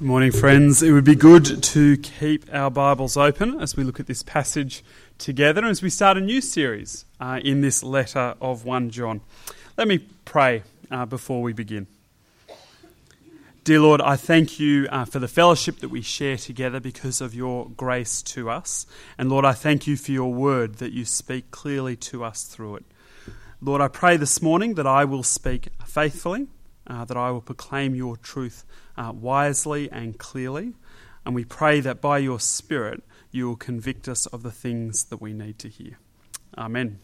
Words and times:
Good 0.00 0.06
morning, 0.06 0.32
friends. 0.32 0.82
It 0.82 0.92
would 0.92 1.04
be 1.04 1.14
good 1.14 1.62
to 1.62 1.98
keep 1.98 2.46
our 2.54 2.70
Bibles 2.70 3.18
open 3.18 3.60
as 3.60 3.76
we 3.76 3.84
look 3.84 4.00
at 4.00 4.06
this 4.06 4.22
passage 4.22 4.82
together 5.18 5.62
as 5.66 5.82
we 5.82 5.90
start 5.90 6.16
a 6.16 6.22
new 6.22 6.40
series 6.40 7.04
uh, 7.20 7.38
in 7.44 7.60
this 7.60 7.82
letter 7.82 8.34
of 8.40 8.64
1 8.64 8.88
John. 8.88 9.20
Let 9.76 9.88
me 9.88 9.98
pray 10.24 10.62
uh, 10.90 11.04
before 11.04 11.42
we 11.42 11.52
begin. 11.52 11.86
Dear 13.62 13.80
Lord, 13.80 14.00
I 14.00 14.16
thank 14.16 14.58
you 14.58 14.88
uh, 14.90 15.04
for 15.04 15.18
the 15.18 15.28
fellowship 15.28 15.80
that 15.80 15.90
we 15.90 16.00
share 16.00 16.38
together 16.38 16.80
because 16.80 17.20
of 17.20 17.34
your 17.34 17.68
grace 17.68 18.22
to 18.22 18.48
us. 18.48 18.86
And 19.18 19.28
Lord, 19.28 19.44
I 19.44 19.52
thank 19.52 19.86
you 19.86 19.98
for 19.98 20.12
your 20.12 20.32
word 20.32 20.76
that 20.76 20.92
you 20.92 21.04
speak 21.04 21.50
clearly 21.50 21.94
to 21.96 22.24
us 22.24 22.44
through 22.44 22.76
it. 22.76 22.84
Lord, 23.60 23.82
I 23.82 23.88
pray 23.88 24.16
this 24.16 24.40
morning 24.40 24.76
that 24.76 24.86
I 24.86 25.04
will 25.04 25.24
speak 25.24 25.68
faithfully, 25.84 26.46
uh, 26.86 27.04
that 27.04 27.18
I 27.18 27.30
will 27.32 27.42
proclaim 27.42 27.94
your 27.94 28.16
truth 28.16 28.64
uh, 29.00 29.12
wisely 29.12 29.90
and 29.90 30.18
clearly. 30.18 30.74
And 31.24 31.34
we 31.34 31.44
pray 31.44 31.80
that 31.80 32.00
by 32.00 32.18
your 32.18 32.38
Spirit 32.38 33.02
you 33.30 33.46
will 33.48 33.56
convict 33.56 34.08
us 34.08 34.26
of 34.26 34.42
the 34.42 34.50
things 34.50 35.04
that 35.04 35.20
we 35.20 35.32
need 35.32 35.58
to 35.60 35.68
hear. 35.68 35.98
Amen. 36.58 36.98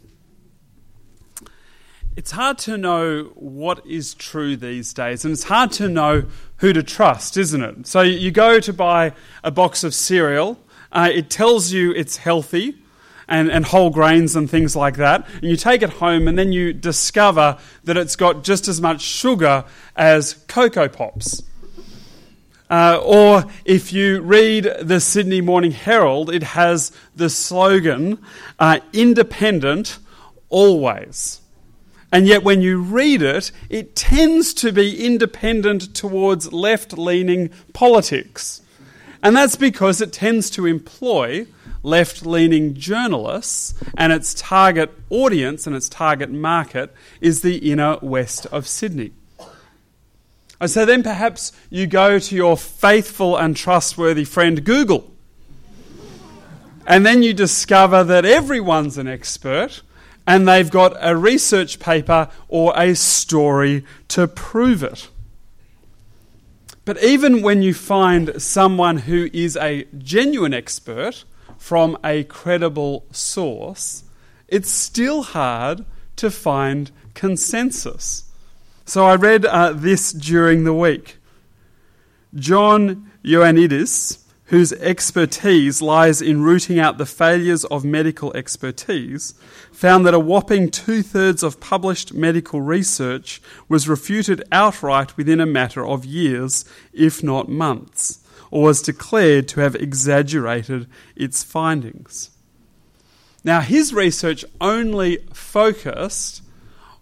It's 2.17 2.33
hard 2.33 2.59
to 2.59 2.77
know 2.77 3.33
what 3.35 3.87
is 3.87 4.15
true 4.15 4.57
these 4.57 4.93
days, 4.93 5.25
and 5.25 5.33
it's 5.33 5.45
hard 5.45 5.71
to 5.73 5.89
know 5.89 6.25
who 6.59 6.73
to 6.73 6.83
trust, 6.83 7.37
isn't 7.37 7.63
it? 7.63 7.87
So 7.87 8.01
you 8.01 8.31
go 8.31 8.59
to 8.59 8.73
buy 8.73 9.13
a 9.45 9.51
box 9.51 9.85
of 9.85 9.95
cereal, 9.95 10.59
uh, 10.93 11.11
it 11.13 11.29
tells 11.29 11.73
you 11.73 11.93
it's 11.93 12.17
healthy, 12.17 12.79
and, 13.29 13.51
and 13.51 13.67
whole 13.67 13.91
grains 13.91 14.35
and 14.35 14.49
things 14.49 14.75
like 14.75 14.97
that. 14.97 15.29
And 15.35 15.45
you 15.45 15.57
take 15.57 15.83
it 15.83 15.91
home, 15.91 16.27
and 16.27 16.39
then 16.39 16.53
you 16.53 16.73
discover 16.73 17.59
that 17.85 17.97
it's 17.99 18.17
got 18.17 18.45
just 18.45 18.67
as 18.67 18.81
much 18.81 19.03
sugar 19.03 19.65
as 19.95 20.35
Cocoa 20.49 20.89
Pops. 20.89 21.43
Uh, 22.69 23.01
or 23.03 23.45
if 23.65 23.93
you 23.93 24.21
read 24.21 24.65
the 24.81 25.01
Sydney 25.01 25.41
Morning 25.41 25.71
Herald, 25.71 26.31
it 26.31 26.43
has 26.43 26.91
the 27.15 27.31
slogan, 27.31 28.19
uh, 28.59 28.81
independent 28.93 29.99
always. 30.49 31.41
And 32.13 32.27
yet, 32.27 32.43
when 32.43 32.63
you 32.63 32.81
read 32.81 33.23
it, 33.23 33.53
it 33.69 33.95
tends 33.95 34.55
to 34.55 34.73
be 34.73 35.05
independent 35.05 35.95
towards 35.95 36.53
left 36.53 36.97
leaning 36.97 37.51
politics. 37.73 38.63
And 39.23 39.37
that's 39.37 39.57
because 39.57 40.01
it 40.01 40.13
tends 40.13 40.51
to 40.51 40.67
employ 40.67 41.47
left 41.83 42.27
leaning 42.27 42.75
journalists, 42.75 43.75
and 43.97 44.13
its 44.13 44.35
target 44.35 44.91
audience 45.09 45.67
and 45.67 45.77
its 45.77 45.89
target 45.89 46.31
market 46.31 46.93
is 47.21 47.43
the 47.43 47.71
inner 47.71 47.97
west 48.03 48.47
of 48.47 48.67
Sydney. 48.67 49.13
And 50.61 50.71
so 50.71 50.85
then 50.87 51.03
perhaps 51.03 51.53
you 51.71 51.87
go 51.87 52.19
to 52.19 52.35
your 52.35 52.57
faithful 52.57 53.37
and 53.37 53.57
trustworthy 53.57 54.25
friend 54.25 54.65
Google. 54.65 55.13
And 56.87 57.05
then 57.05 57.23
you 57.23 57.35
discover 57.35 58.05
that 58.05 58.25
everyone's 58.25 58.97
an 58.97 59.09
expert 59.09 59.83
and 60.27 60.47
they've 60.47 60.71
got 60.71 60.97
a 61.01 61.17
research 61.17 61.79
paper 61.79 62.29
or 62.49 62.73
a 62.77 62.95
story 62.95 63.85
to 64.09 64.27
prove 64.27 64.83
it. 64.83 65.09
But 66.85 67.03
even 67.03 67.43
when 67.43 67.63
you 67.63 67.75
find 67.75 68.41
someone 68.41 68.99
who 68.99 69.29
is 69.33 69.57
a 69.57 69.87
genuine 69.99 70.55
expert 70.55 71.25
from 71.59 71.99
a 72.05 72.25
credible 72.25 73.05
source, 73.11 74.05
it's 74.47 74.71
still 74.71 75.23
hard 75.23 75.85
to 76.15 76.31
find 76.31 76.93
consensus. 77.15 78.31
So 78.89 79.05
I 79.05 79.17
read 79.17 79.45
uh, 79.45 79.73
this 79.73 80.13
during 80.13 80.63
the 80.63 80.73
week. 80.73 81.19
John 82.37 83.11
Ioannidis, 83.25 84.23
whose 84.45 84.73
expertise 84.75 85.83
lies 85.83 86.23
in 86.23 86.43
rooting 86.43 86.79
out 86.79 86.97
the 86.97 87.05
failures 87.05 87.65
of 87.65 87.85
medical 87.85 88.33
expertise, 88.37 89.35
found 89.73 90.07
that 90.07 90.15
a 90.15 90.21
whopping 90.21 90.71
two 90.71 91.03
thirds 91.03 91.43
of 91.43 91.59
published 91.59 92.15
medical 92.15 92.61
research 92.61 93.43
was 93.69 93.89
refuted 93.89 94.45
outright 94.53 95.17
within 95.17 95.41
a 95.41 95.47
matter 95.47 95.85
of 95.85 96.05
years, 96.05 96.65
if 96.93 97.25
not 97.25 97.49
months, 97.49 98.21
or 98.53 98.63
was 98.63 98.83
declared 98.83 99.49
to 99.49 99.59
have 99.59 99.75
exaggerated 99.75 100.87
its 101.17 101.43
findings. 101.43 102.31
Now, 103.43 103.63
his 103.63 103.93
research 103.93 104.45
only 104.61 105.17
focused 105.33 106.43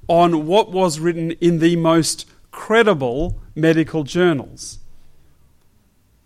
on 0.09 0.47
what 0.47 0.71
was 0.71 1.01
written 1.01 1.33
in 1.33 1.59
the 1.59 1.77
most 1.77 2.29
credible 2.51 3.39
medical 3.55 4.05
journals. 4.05 4.79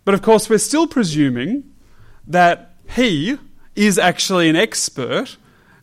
But 0.04 0.14
of 0.14 0.22
course, 0.22 0.48
we're 0.48 0.58
still 0.58 0.86
presuming 0.86 1.64
that 2.26 2.74
he 2.96 3.38
is 3.74 3.98
actually 3.98 4.48
an 4.48 4.56
expert 4.56 5.36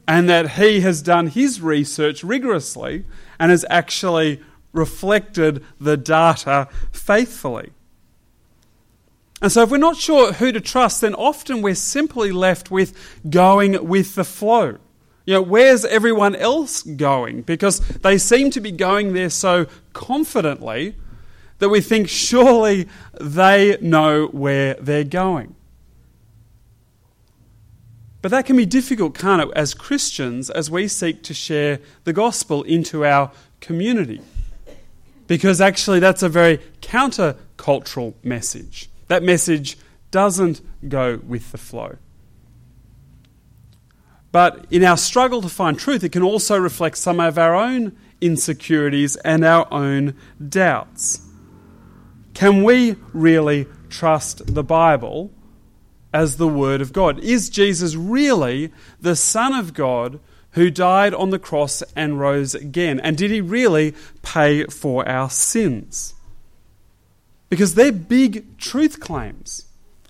and 0.08 0.30
that 0.30 0.52
he 0.52 0.82
has 0.82 1.02
done 1.02 1.28
his 1.28 1.62
research 1.62 2.24
rigorously 2.24 3.06
and 3.40 3.52
has 3.52 3.66
actually 3.70 4.42
reflected 4.74 5.64
the 5.80 5.98
data 5.98 6.68
faithfully. 6.92 7.72
And 9.42 9.52
so, 9.52 9.64
if 9.64 9.70
we're 9.70 9.78
not 9.78 9.98
sure 9.98 10.34
who 10.34 10.52
to 10.52 10.62
trust, 10.62 11.02
then 11.02 11.14
often 11.14 11.62
we're 11.62 11.76
simply 11.76 12.32
left 12.32 12.72
with 12.72 13.20
going 13.30 13.88
with 13.88 14.16
the 14.16 14.24
flow. 14.24 14.78
You 15.26 15.34
know, 15.34 15.42
where's 15.42 15.86
everyone 15.86 16.36
else 16.36 16.84
going? 16.84 17.42
Because 17.42 17.80
they 17.80 18.18
seem 18.18 18.52
to 18.52 18.62
be 18.62 18.72
going 18.72 19.14
there 19.14 19.32
so 19.32 19.66
confidently 19.94 20.96
that 21.60 21.70
we 21.70 21.82
think 21.82 22.08
surely 22.10 22.88
they 23.20 23.78
know 23.82 24.28
where 24.28 24.76
they're 24.76 25.04
going. 25.04 25.56
But 28.22 28.32
that 28.32 28.46
can 28.46 28.58
be 28.58 28.66
difficult, 28.66 29.18
can't 29.18 29.42
it, 29.42 29.50
as 29.56 29.74
Christians, 29.74 30.50
as 30.50 30.70
we 30.70 30.88
seek 30.88 31.22
to 31.24 31.34
share 31.34 31.80
the 32.04 32.14
gospel 32.14 32.64
into 32.64 33.06
our 33.06 33.32
community? 33.62 34.22
Because 35.28 35.62
actually, 35.62 36.00
that's 36.00 36.24
a 36.24 36.30
very 36.30 36.60
countercultural 36.82 38.14
message. 38.24 38.90
That 39.08 39.24
message 39.24 39.78
doesn't 40.12 40.62
go 40.88 41.18
with 41.18 41.52
the 41.52 41.58
flow. 41.58 41.98
But 44.36 44.66
in 44.70 44.84
our 44.84 44.98
struggle 44.98 45.42
to 45.42 45.48
find 45.48 45.80
truth, 45.80 46.04
it 46.04 46.12
can 46.12 46.22
also 46.22 46.58
reflect 46.58 46.98
some 46.98 47.22
of 47.22 47.38
our 47.38 47.56
own 47.56 47.96
insecurities 48.20 49.16
and 49.16 49.46
our 49.46 49.66
own 49.72 50.14
doubts. 50.50 51.22
Can 52.34 52.66
we 52.66 52.98
really 53.14 53.66
trust 53.88 54.54
the 54.54 54.62
Bible 54.62 55.32
as 56.14 56.36
the 56.36 56.50
Word 56.50 56.82
of 56.82 56.92
God? 56.92 57.18
Is 57.22 57.50
Jesus 57.50 57.96
really 57.96 58.74
the 59.00 59.16
Son 59.16 59.54
of 59.54 59.74
God 59.74 60.20
who 60.52 60.70
died 60.70 61.14
on 61.14 61.30
the 61.30 61.40
cross 61.40 61.82
and 61.96 62.20
rose 62.20 62.54
again? 62.54 63.00
And 63.00 63.18
did 63.18 63.32
he 63.32 63.40
really 63.40 63.94
pay 64.22 64.66
for 64.66 65.08
our 65.08 65.30
sins? 65.30 66.14
Because 67.48 67.76
they're 67.76 67.94
big 67.94 68.58
truth 68.58 69.00
claims. 69.00 69.68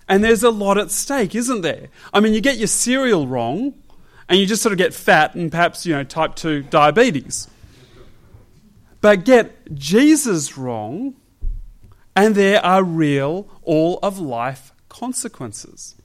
And 0.09 0.23
there's 0.23 0.41
a 0.41 0.49
lot 0.49 0.79
at 0.79 0.89
stake, 0.89 1.35
isn't 1.35 1.61
there? 1.61 1.89
I 2.11 2.21
mean, 2.21 2.33
you 2.33 2.41
get 2.41 2.57
your 2.57 2.65
cereal 2.65 3.27
wrong, 3.27 3.75
and 4.27 4.39
you 4.39 4.45
just 4.45 4.61
sort 4.61 4.73
of 4.73 4.77
get 4.77 4.93
fat 4.93 5.35
and 5.35 5.51
perhaps, 5.51 5.85
you 5.85 5.93
know, 5.93 6.03
type 6.03 6.35
2 6.35 6.63
diabetes. 6.63 7.47
But 9.01 9.25
get 9.25 9.75
Jesus 9.75 10.57
wrong, 10.57 11.15
and 12.15 12.33
there 12.33 12.63
are 12.65 12.83
real, 12.83 13.47
all 13.61 13.99
of 14.01 14.19
life 14.19 14.73
consequences. 14.89 15.95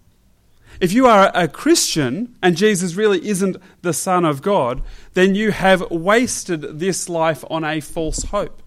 If 0.81 0.93
you 0.93 1.07
are 1.07 1.31
a 1.35 1.49
Christian 1.49 2.37
and 2.43 2.57
Jesus 2.57 2.95
really 2.95 3.27
isn't 3.27 3.57
the 3.83 3.93
Son 3.93 4.25
of 4.25 4.43
God, 4.43 4.83
then 5.15 5.35
you 5.35 5.51
have 5.51 5.91
wasted 5.91 6.79
this 6.79 7.09
life 7.09 7.45
on 7.51 7.65
a 7.65 7.81
false 7.81 8.25
hope. 8.25 8.63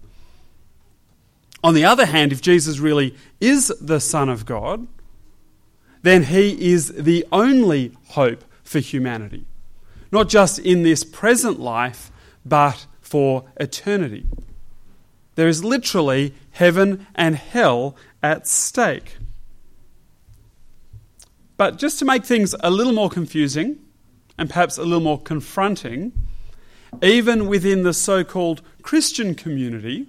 On 1.62 1.74
the 1.74 1.84
other 1.84 2.06
hand, 2.06 2.32
if 2.32 2.40
Jesus 2.40 2.78
really 2.78 3.14
is 3.40 3.72
the 3.80 4.00
Son 4.00 4.28
of 4.28 4.44
God, 4.46 4.86
then 6.02 6.24
he 6.24 6.72
is 6.72 6.88
the 6.88 7.26
only 7.32 7.92
hope 8.08 8.44
for 8.64 8.80
humanity. 8.80 9.46
Not 10.10 10.28
just 10.28 10.58
in 10.58 10.82
this 10.82 11.04
present 11.04 11.60
life, 11.60 12.10
but 12.44 12.86
for 13.00 13.44
eternity. 13.56 14.26
There 15.36 15.48
is 15.48 15.62
literally 15.62 16.34
heaven 16.50 17.06
and 17.14 17.36
hell 17.36 17.96
at 18.22 18.48
stake. 18.48 19.18
But 21.56 21.78
just 21.78 21.98
to 22.00 22.04
make 22.04 22.24
things 22.24 22.54
a 22.60 22.70
little 22.70 22.92
more 22.92 23.10
confusing 23.10 23.78
and 24.36 24.48
perhaps 24.48 24.76
a 24.76 24.82
little 24.82 25.00
more 25.00 25.20
confronting, 25.20 26.12
even 27.02 27.46
within 27.46 27.84
the 27.84 27.92
so 27.92 28.24
called 28.24 28.62
Christian 28.82 29.34
community, 29.34 30.08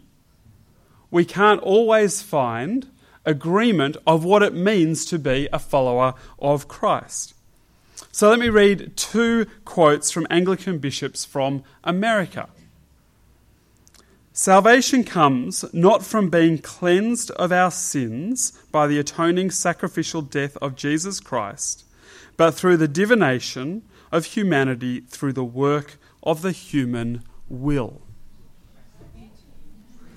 we 1.12 1.26
can't 1.26 1.62
always 1.62 2.22
find 2.22 2.88
agreement 3.26 3.98
of 4.06 4.24
what 4.24 4.44
it 4.44 4.54
means 4.54 5.06
to 5.06 5.20
be 5.20 5.48
a 5.54 5.60
follower 5.60 6.14
of 6.40 6.68
Christ. 6.68 7.35
So 8.12 8.30
let 8.30 8.40
me 8.40 8.50
read 8.50 8.96
two 8.96 9.46
quotes 9.64 10.12
from 10.12 10.28
Anglican 10.30 10.80
bishops 10.80 11.26
from 11.26 11.64
America. 11.84 12.50
Salvation 14.34 15.06
comes 15.06 15.64
not 15.74 16.04
from 16.04 16.30
being 16.30 16.58
cleansed 16.58 17.32
of 17.32 17.54
our 17.54 17.72
sins 17.72 18.52
by 18.72 18.86
the 18.86 19.00
atoning 19.00 19.50
sacrificial 19.50 20.22
death 20.22 20.58
of 20.58 20.76
Jesus 20.76 21.22
Christ, 21.22 21.86
but 22.36 22.54
through 22.54 22.76
the 22.76 22.88
divination 22.88 23.82
of 24.12 24.26
humanity 24.26 25.02
through 25.02 25.34
the 25.34 25.46
work 25.46 25.98
of 26.22 26.42
the 26.42 26.52
human 26.52 27.24
will. 27.48 28.02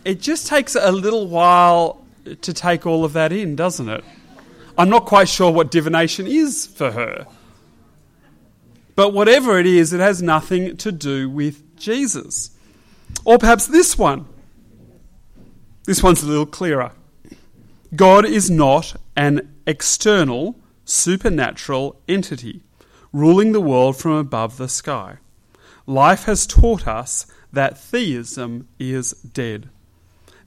It 0.04 0.20
just 0.20 0.46
takes 0.46 0.74
a 0.74 0.90
little 0.90 1.28
while 1.28 2.04
to 2.40 2.52
take 2.52 2.86
all 2.86 3.04
of 3.04 3.12
that 3.12 3.32
in, 3.32 3.54
doesn't 3.54 3.88
it? 3.88 4.04
I'm 4.76 4.88
not 4.88 5.06
quite 5.06 5.28
sure 5.28 5.52
what 5.52 5.70
divination 5.70 6.26
is 6.26 6.66
for 6.66 6.90
her. 6.90 7.26
But 8.98 9.12
whatever 9.12 9.60
it 9.60 9.66
is, 9.66 9.92
it 9.92 10.00
has 10.00 10.20
nothing 10.20 10.76
to 10.78 10.90
do 10.90 11.30
with 11.30 11.76
Jesus. 11.76 12.50
Or 13.24 13.38
perhaps 13.38 13.64
this 13.64 13.96
one. 13.96 14.26
This 15.84 16.02
one's 16.02 16.24
a 16.24 16.26
little 16.26 16.44
clearer. 16.44 16.90
God 17.94 18.24
is 18.24 18.50
not 18.50 18.96
an 19.16 19.54
external, 19.68 20.56
supernatural 20.84 22.00
entity 22.08 22.60
ruling 23.12 23.52
the 23.52 23.60
world 23.60 23.96
from 23.96 24.14
above 24.14 24.56
the 24.56 24.68
sky. 24.68 25.18
Life 25.86 26.24
has 26.24 26.44
taught 26.44 26.88
us 26.88 27.24
that 27.52 27.78
theism 27.78 28.66
is 28.80 29.12
dead. 29.12 29.68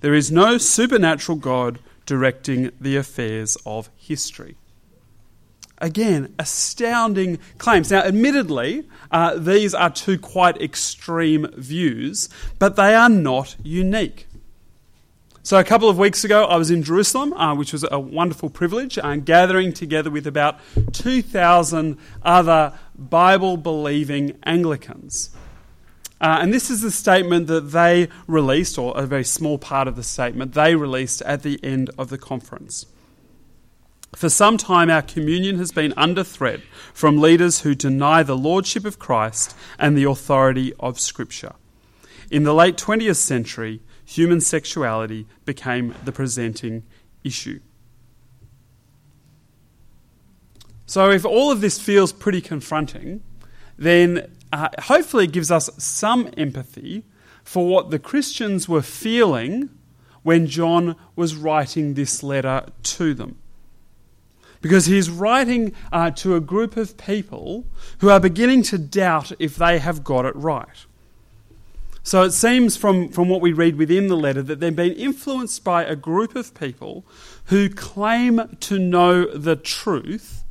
There 0.02 0.14
is 0.14 0.30
no 0.30 0.58
supernatural 0.58 1.38
God 1.38 1.80
directing 2.06 2.72
the 2.82 2.98
affairs 2.98 3.58
of 3.66 3.90
history. 3.96 4.58
Again, 5.82 6.34
astounding 6.38 7.40
claims. 7.58 7.90
Now, 7.90 8.04
admittedly, 8.04 8.88
uh, 9.10 9.36
these 9.36 9.74
are 9.74 9.90
two 9.90 10.20
quite 10.20 10.62
extreme 10.62 11.48
views, 11.58 12.30
but 12.60 12.76
they 12.76 12.94
are 12.94 13.10
not 13.10 13.56
unique. 13.64 14.28
So, 15.44 15.58
a 15.58 15.64
couple 15.64 15.90
of 15.90 15.98
weeks 15.98 16.24
ago, 16.24 16.46
I 16.46 16.56
was 16.56 16.70
in 16.70 16.84
Jerusalem, 16.84 17.34
uh, 17.34 17.56
which 17.56 17.74
was 17.74 17.84
a 17.92 18.00
wonderful 18.00 18.52
privilege, 18.52 19.00
uh, 19.00 19.16
gathering 19.16 19.74
together 19.74 20.12
with 20.12 20.28
about 20.28 20.60
2,000 20.94 21.98
other 22.22 22.74
Bible 22.96 23.58
believing 23.58 24.38
Anglicans. 24.44 25.32
Uh, 26.22 26.38
and 26.40 26.54
this 26.54 26.70
is 26.70 26.82
the 26.82 26.92
statement 26.92 27.48
that 27.48 27.72
they 27.72 28.08
released, 28.28 28.78
or 28.78 28.96
a 28.96 29.08
very 29.08 29.24
small 29.24 29.58
part 29.58 29.88
of 29.88 29.96
the 29.96 30.04
statement 30.04 30.54
they 30.54 30.76
released 30.76 31.24
at 31.24 31.42
the 31.42 31.60
end 31.64 31.90
of 31.98 32.10
the 32.10 32.20
conference. 32.20 32.86
For 34.16 34.30
some 34.30 34.58
time, 34.58 34.90
our 34.90 35.02
communion 35.02 35.58
has 35.58 35.72
been 35.72 35.94
under 35.96 36.24
threat 36.24 36.60
from 36.94 37.22
leaders 37.22 37.62
who 37.62 37.74
deny 37.74 38.24
the 38.24 38.36
lordship 38.36 38.86
of 38.86 39.00
Christ 39.00 39.56
and 39.80 39.98
the 39.98 40.04
authority 40.04 40.74
of 40.80 41.00
Scripture. 41.00 41.54
In 42.30 42.44
the 42.44 42.54
late 42.54 42.76
20th 42.76 43.16
century, 43.16 43.82
human 44.06 44.42
sexuality 44.42 45.28
became 45.46 45.96
the 46.04 46.12
presenting 46.12 46.84
issue. 47.24 47.62
So, 50.86 51.10
if 51.10 51.24
all 51.24 51.52
of 51.52 51.62
this 51.62 51.80
feels 51.80 52.12
pretty 52.12 52.42
confronting, 52.42 53.24
then 53.78 54.30
uh, 54.52 54.68
hopefully 54.84 55.24
it 55.24 55.32
gives 55.32 55.50
us 55.50 55.70
some 55.78 56.30
empathy 56.36 57.06
for 57.46 57.66
what 57.66 57.92
the 57.92 58.00
Christians 58.00 58.68
were 58.68 58.82
feeling 58.82 59.70
when 60.24 60.48
John 60.48 60.98
was 61.16 61.36
writing 61.36 61.94
this 61.94 62.22
letter 62.22 62.66
to 62.84 63.14
them. 63.14 63.41
Because 64.62 64.86
he's 64.86 65.10
writing 65.10 65.74
uh, 65.92 66.12
to 66.12 66.36
a 66.36 66.40
group 66.40 66.78
of 66.78 66.98
people 66.98 67.66
who 68.00 68.10
are 68.10 68.20
beginning 68.20 68.62
to 68.64 68.78
doubt 68.78 69.32
if 69.40 69.56
they 69.56 69.80
have 69.80 70.04
got 70.04 70.26
it 70.26 70.36
right. 70.36 70.86
So 72.04 72.24
it 72.24 72.32
seems 72.32 72.78
from, 72.78 73.10
from 73.10 73.30
what 73.30 73.42
we 73.42 73.54
read 73.54 73.76
within 73.76 74.08
the 74.08 74.18
letter 74.18 74.42
that 74.42 74.60
they've 74.60 74.76
been 74.76 74.94
influenced 74.94 75.64
by 75.64 75.84
a 75.84 75.96
group 75.96 76.36
of 76.36 76.54
people 76.54 77.06
who 77.46 77.70
claim 77.70 78.58
to 78.62 78.80
know 78.80 79.26
the 79.26 79.56
truth, 79.56 80.44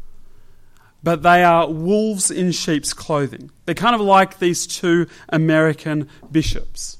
but 1.03 1.23
they 1.23 1.43
are 1.43 1.69
wolves 1.69 2.31
in 2.31 2.53
sheep's 2.53 2.93
clothing. 2.93 3.51
They're 3.65 3.75
kind 3.75 3.95
of 3.95 4.01
like 4.01 4.39
these 4.39 4.67
two 4.67 5.09
American 5.29 6.09
bishops. 6.31 6.99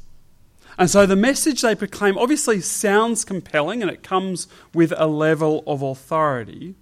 And 0.77 0.91
so 0.91 1.07
the 1.07 1.17
message 1.17 1.61
they 1.61 1.75
proclaim 1.75 2.17
obviously 2.19 2.61
sounds 2.61 3.25
compelling 3.25 3.83
and 3.83 3.91
it 3.91 4.03
comes 4.03 4.49
with 4.75 4.93
a 4.97 5.07
level 5.07 5.63
of 5.67 5.83
authority, 5.83 6.75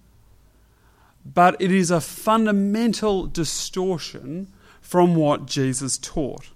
but 1.25 1.59
it 1.61 1.71
is 1.71 1.91
a 1.91 2.01
fundamental 2.01 3.25
distortion 3.25 4.47
from 4.81 5.15
what 5.15 5.45
Jesus 5.45 5.97
taught. 5.97 6.49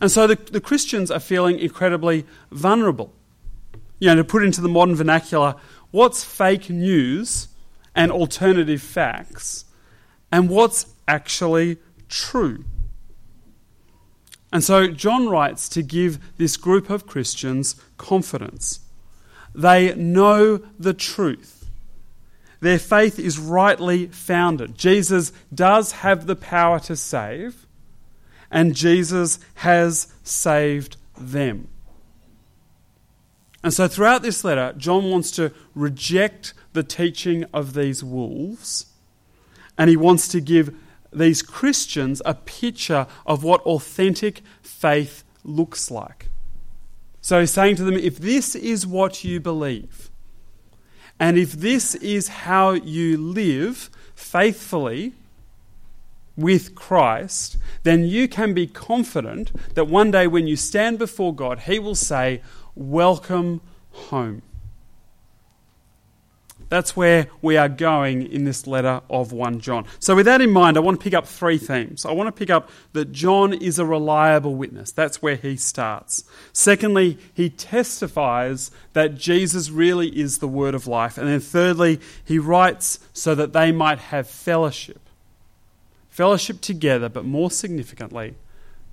And 0.00 0.10
so 0.10 0.26
the, 0.26 0.36
the 0.36 0.60
Christians 0.60 1.10
are 1.10 1.20
feeling 1.20 1.58
incredibly 1.58 2.26
vulnerable. 2.50 3.12
You 3.98 4.08
know, 4.08 4.16
to 4.16 4.24
put 4.24 4.44
into 4.44 4.60
the 4.60 4.68
modern 4.68 4.96
vernacular, 4.96 5.54
what's 5.90 6.24
fake 6.24 6.68
news 6.68 7.48
and 7.94 8.10
alternative 8.10 8.82
facts, 8.82 9.66
and 10.32 10.48
what's 10.48 10.86
actually 11.06 11.78
true? 12.08 12.64
And 14.52 14.62
so 14.62 14.86
John 14.88 15.28
writes 15.28 15.68
to 15.70 15.82
give 15.82 16.36
this 16.36 16.56
group 16.56 16.90
of 16.90 17.06
Christians 17.06 17.76
confidence. 17.96 18.80
They 19.54 19.94
know 19.94 20.58
the 20.78 20.94
truth. 20.94 21.53
Their 22.60 22.78
faith 22.78 23.18
is 23.18 23.38
rightly 23.38 24.06
founded. 24.06 24.76
Jesus 24.76 25.32
does 25.54 25.92
have 25.92 26.26
the 26.26 26.36
power 26.36 26.78
to 26.80 26.96
save, 26.96 27.66
and 28.50 28.74
Jesus 28.74 29.38
has 29.56 30.12
saved 30.22 30.96
them. 31.18 31.68
And 33.64 33.72
so, 33.72 33.88
throughout 33.88 34.22
this 34.22 34.44
letter, 34.44 34.74
John 34.76 35.10
wants 35.10 35.30
to 35.32 35.50
reject 35.74 36.52
the 36.74 36.82
teaching 36.82 37.44
of 37.54 37.72
these 37.72 38.04
wolves, 38.04 38.86
and 39.78 39.88
he 39.88 39.96
wants 39.96 40.28
to 40.28 40.40
give 40.40 40.76
these 41.10 41.40
Christians 41.40 42.20
a 42.26 42.34
picture 42.34 43.06
of 43.24 43.42
what 43.42 43.62
authentic 43.62 44.42
faith 44.60 45.24
looks 45.44 45.90
like. 45.90 46.28
So, 47.22 47.40
he's 47.40 47.52
saying 47.52 47.76
to 47.76 47.84
them 47.84 47.94
if 47.94 48.18
this 48.18 48.54
is 48.54 48.86
what 48.86 49.24
you 49.24 49.40
believe, 49.40 50.10
and 51.18 51.38
if 51.38 51.52
this 51.52 51.94
is 51.96 52.28
how 52.28 52.72
you 52.72 53.16
live 53.16 53.90
faithfully, 54.14 55.12
with 56.36 56.74
Christ, 56.74 57.56
then 57.82 58.04
you 58.04 58.28
can 58.28 58.54
be 58.54 58.66
confident 58.66 59.52
that 59.74 59.86
one 59.86 60.10
day 60.10 60.26
when 60.26 60.46
you 60.46 60.56
stand 60.56 60.98
before 60.98 61.34
God, 61.34 61.60
He 61.60 61.78
will 61.78 61.94
say, 61.94 62.42
Welcome 62.74 63.60
home. 63.92 64.42
That's 66.68 66.96
where 66.96 67.28
we 67.42 67.56
are 67.56 67.68
going 67.68 68.26
in 68.26 68.44
this 68.44 68.66
letter 68.66 69.00
of 69.10 69.32
1 69.32 69.60
John. 69.60 69.86
So, 69.98 70.16
with 70.16 70.26
that 70.26 70.40
in 70.40 70.50
mind, 70.50 70.76
I 70.76 70.80
want 70.80 70.98
to 70.98 71.04
pick 71.04 71.14
up 71.14 71.26
three 71.26 71.58
themes. 71.58 72.04
I 72.04 72.12
want 72.12 72.28
to 72.28 72.32
pick 72.32 72.50
up 72.50 72.70
that 72.92 73.12
John 73.12 73.52
is 73.52 73.78
a 73.78 73.84
reliable 73.84 74.54
witness. 74.54 74.92
That's 74.92 75.22
where 75.22 75.36
he 75.36 75.56
starts. 75.56 76.24
Secondly, 76.52 77.18
he 77.32 77.50
testifies 77.50 78.70
that 78.92 79.16
Jesus 79.16 79.70
really 79.70 80.08
is 80.08 80.38
the 80.38 80.48
word 80.48 80.74
of 80.74 80.86
life. 80.86 81.18
And 81.18 81.28
then 81.28 81.40
thirdly, 81.40 82.00
he 82.24 82.38
writes 82.38 82.98
so 83.12 83.34
that 83.34 83.52
they 83.52 83.72
might 83.72 83.98
have 83.98 84.28
fellowship 84.28 85.00
fellowship 86.14 86.60
together, 86.60 87.08
but 87.08 87.24
more 87.24 87.50
significantly, 87.50 88.36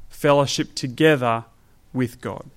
fellowship 0.10 0.74
together 0.74 1.46
with 1.94 2.20
God. 2.20 2.50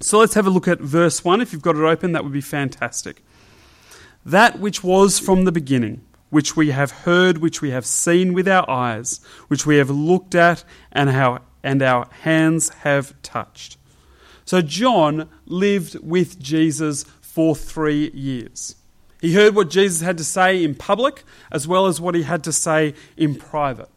So 0.00 0.18
let's 0.18 0.34
have 0.34 0.44
a 0.44 0.50
look 0.50 0.66
at 0.66 0.80
verse 0.80 1.24
1. 1.24 1.40
If 1.40 1.52
you've 1.52 1.62
got 1.62 1.76
it 1.76 1.82
open, 1.82 2.10
that 2.10 2.24
would 2.24 2.32
be 2.32 2.40
fantastic. 2.40 3.22
That 4.24 4.58
which 4.60 4.84
was 4.84 5.18
from 5.18 5.44
the 5.44 5.52
beginning, 5.52 6.02
which 6.28 6.56
we 6.56 6.70
have 6.70 6.90
heard, 6.90 7.38
which 7.38 7.62
we 7.62 7.70
have 7.70 7.86
seen 7.86 8.32
with 8.32 8.46
our 8.46 8.68
eyes, 8.68 9.20
which 9.48 9.66
we 9.66 9.76
have 9.76 9.90
looked 9.90 10.34
at, 10.34 10.64
and, 10.92 11.10
how, 11.10 11.40
and 11.62 11.82
our 11.82 12.08
hands 12.22 12.68
have 12.80 13.20
touched. 13.22 13.76
So 14.44 14.62
John 14.62 15.28
lived 15.46 15.96
with 16.02 16.40
Jesus 16.40 17.04
for 17.20 17.54
three 17.54 18.10
years. 18.10 18.74
He 19.20 19.34
heard 19.34 19.54
what 19.54 19.70
Jesus 19.70 20.00
had 20.00 20.18
to 20.18 20.24
say 20.24 20.64
in 20.64 20.74
public 20.74 21.24
as 21.52 21.68
well 21.68 21.86
as 21.86 22.00
what 22.00 22.14
he 22.14 22.22
had 22.22 22.42
to 22.44 22.52
say 22.52 22.94
in 23.16 23.34
private. 23.34 23.88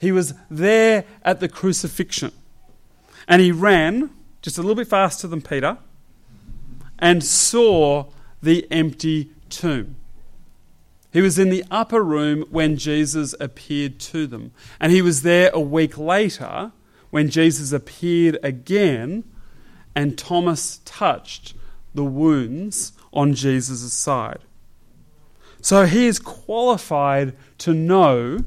He 0.00 0.12
was 0.12 0.34
there 0.50 1.04
at 1.22 1.40
the 1.40 1.48
crucifixion. 1.48 2.32
And 3.28 3.40
he 3.40 3.52
ran 3.52 4.10
just 4.42 4.58
a 4.58 4.60
little 4.60 4.74
bit 4.74 4.88
faster 4.88 5.28
than 5.28 5.40
Peter 5.40 5.78
and 6.98 7.22
saw 7.24 8.06
the 8.44 8.66
empty 8.70 9.30
tomb. 9.48 9.96
He 11.12 11.20
was 11.20 11.38
in 11.38 11.50
the 11.50 11.64
upper 11.70 12.02
room 12.02 12.44
when 12.50 12.76
Jesus 12.76 13.34
appeared 13.38 14.00
to 14.00 14.26
them. 14.26 14.52
And 14.80 14.90
he 14.90 15.00
was 15.00 15.22
there 15.22 15.50
a 15.52 15.60
week 15.60 15.96
later 15.96 16.72
when 17.10 17.30
Jesus 17.30 17.72
appeared 17.72 18.38
again 18.42 19.24
and 19.94 20.18
Thomas 20.18 20.80
touched 20.84 21.54
the 21.94 22.04
wounds 22.04 22.92
on 23.12 23.34
Jesus' 23.34 23.92
side. 23.92 24.40
So 25.60 25.86
he 25.86 26.06
is 26.06 26.18
qualified 26.18 27.34
to 27.58 27.72
know, 27.72 28.40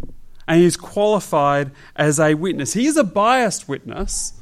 and 0.47 0.59
he 0.59 0.65
is 0.65 0.77
qualified 0.77 1.71
as 1.95 2.19
a 2.19 2.35
witness. 2.35 2.73
He 2.73 2.85
is 2.85 2.97
a 2.97 3.03
biased 3.03 3.67
witness, 3.67 4.33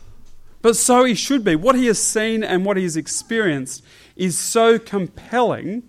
But 0.66 0.76
so 0.76 1.04
he 1.04 1.14
should 1.14 1.44
be. 1.44 1.56
What 1.56 1.76
he 1.76 1.86
has 1.86 2.00
seen 2.00 2.44
and 2.44 2.66
what 2.66 2.76
he 2.76 2.82
has 2.82 2.98
experienced 2.98 3.84
is 4.16 4.36
so 4.36 4.80
compelling 4.80 5.84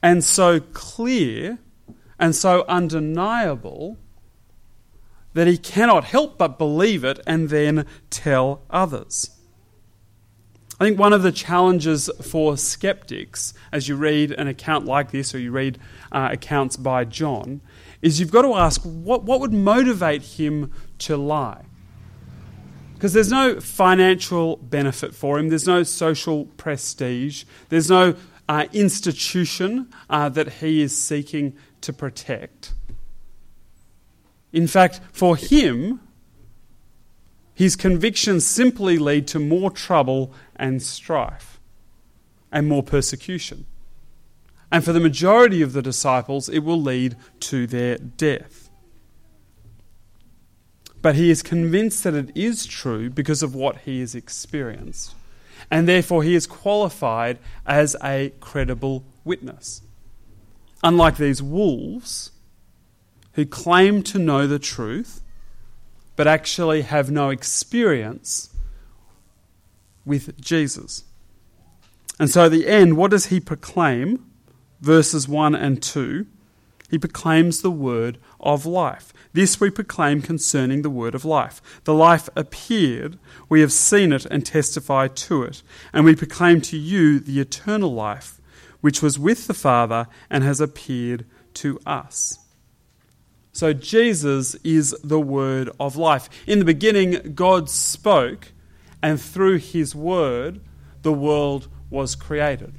and 0.00 0.22
so 0.22 0.60
clear 0.60 1.58
and 2.16 2.36
so 2.36 2.64
undeniable 2.68 3.98
that 5.32 5.48
he 5.48 5.58
cannot 5.58 6.04
help 6.04 6.38
but 6.38 6.56
believe 6.56 7.02
it 7.02 7.18
and 7.26 7.48
then 7.48 7.84
tell 8.10 8.62
others. 8.70 9.30
I 10.78 10.84
think 10.84 10.96
one 10.96 11.12
of 11.12 11.24
the 11.24 11.32
challenges 11.32 12.08
for 12.22 12.56
skeptics, 12.56 13.54
as 13.72 13.88
you 13.88 13.96
read 13.96 14.30
an 14.30 14.46
account 14.46 14.84
like 14.84 15.10
this 15.10 15.34
or 15.34 15.40
you 15.40 15.50
read 15.50 15.80
uh, 16.12 16.28
accounts 16.30 16.76
by 16.76 17.06
John, 17.06 17.60
is 18.02 18.20
you've 18.20 18.30
got 18.30 18.42
to 18.42 18.54
ask 18.54 18.82
what, 18.82 19.24
what 19.24 19.40
would 19.40 19.52
motivate 19.52 20.22
him 20.22 20.70
to 20.98 21.16
lie? 21.16 21.64
Because 22.94 23.12
there's 23.12 23.30
no 23.30 23.60
financial 23.60 24.56
benefit 24.56 25.14
for 25.14 25.38
him, 25.38 25.48
there's 25.48 25.66
no 25.66 25.82
social 25.82 26.46
prestige, 26.56 27.44
there's 27.68 27.90
no 27.90 28.14
uh, 28.48 28.66
institution 28.72 29.92
uh, 30.08 30.28
that 30.30 30.54
he 30.54 30.80
is 30.82 30.96
seeking 30.96 31.54
to 31.80 31.92
protect. 31.92 32.72
In 34.52 34.66
fact, 34.66 35.00
for 35.12 35.36
him, 35.36 36.00
his 37.54 37.76
convictions 37.76 38.46
simply 38.46 38.98
lead 38.98 39.26
to 39.28 39.38
more 39.38 39.70
trouble 39.70 40.32
and 40.56 40.82
strife 40.82 41.60
and 42.50 42.68
more 42.68 42.82
persecution. 42.82 43.66
And 44.70 44.84
for 44.84 44.92
the 44.92 45.00
majority 45.00 45.62
of 45.62 45.72
the 45.72 45.82
disciples, 45.82 46.48
it 46.48 46.60
will 46.60 46.80
lead 46.80 47.16
to 47.40 47.66
their 47.66 47.96
death. 47.96 48.63
But 51.04 51.16
he 51.16 51.28
is 51.28 51.42
convinced 51.42 52.02
that 52.04 52.14
it 52.14 52.30
is 52.34 52.64
true 52.64 53.10
because 53.10 53.42
of 53.42 53.54
what 53.54 53.76
he 53.80 54.00
has 54.00 54.14
experienced. 54.14 55.14
And 55.70 55.86
therefore, 55.86 56.22
he 56.22 56.34
is 56.34 56.46
qualified 56.46 57.38
as 57.66 57.94
a 58.02 58.32
credible 58.40 59.04
witness. 59.22 59.82
Unlike 60.82 61.18
these 61.18 61.42
wolves, 61.42 62.30
who 63.34 63.44
claim 63.44 64.02
to 64.04 64.18
know 64.18 64.46
the 64.46 64.58
truth, 64.58 65.20
but 66.16 66.26
actually 66.26 66.80
have 66.80 67.10
no 67.10 67.28
experience 67.28 68.48
with 70.06 70.40
Jesus. 70.40 71.04
And 72.18 72.30
so, 72.30 72.48
the 72.48 72.66
end, 72.66 72.96
what 72.96 73.10
does 73.10 73.26
he 73.26 73.40
proclaim? 73.40 74.24
Verses 74.80 75.28
1 75.28 75.54
and 75.54 75.82
2. 75.82 76.26
He 76.94 76.98
proclaims 76.98 77.60
the 77.60 77.72
word 77.72 78.18
of 78.38 78.66
life. 78.66 79.12
This 79.32 79.58
we 79.58 79.68
proclaim 79.68 80.22
concerning 80.22 80.82
the 80.82 80.88
word 80.88 81.16
of 81.16 81.24
life. 81.24 81.60
The 81.82 81.92
life 81.92 82.28
appeared, 82.36 83.18
we 83.48 83.62
have 83.62 83.72
seen 83.72 84.12
it 84.12 84.26
and 84.26 84.46
testify 84.46 85.08
to 85.08 85.42
it, 85.42 85.64
and 85.92 86.04
we 86.04 86.14
proclaim 86.14 86.60
to 86.60 86.76
you 86.76 87.18
the 87.18 87.40
eternal 87.40 87.92
life, 87.92 88.40
which 88.80 89.02
was 89.02 89.18
with 89.18 89.48
the 89.48 89.54
Father 89.54 90.06
and 90.30 90.44
has 90.44 90.60
appeared 90.60 91.26
to 91.54 91.80
us. 91.84 92.38
So 93.50 93.72
Jesus 93.72 94.54
is 94.62 94.94
the 95.02 95.18
word 95.18 95.70
of 95.80 95.96
life. 95.96 96.28
In 96.46 96.60
the 96.60 96.64
beginning, 96.64 97.34
God 97.34 97.68
spoke, 97.68 98.52
and 99.02 99.20
through 99.20 99.56
his 99.56 99.96
word, 99.96 100.60
the 101.02 101.12
world 101.12 101.66
was 101.90 102.14
created. 102.14 102.74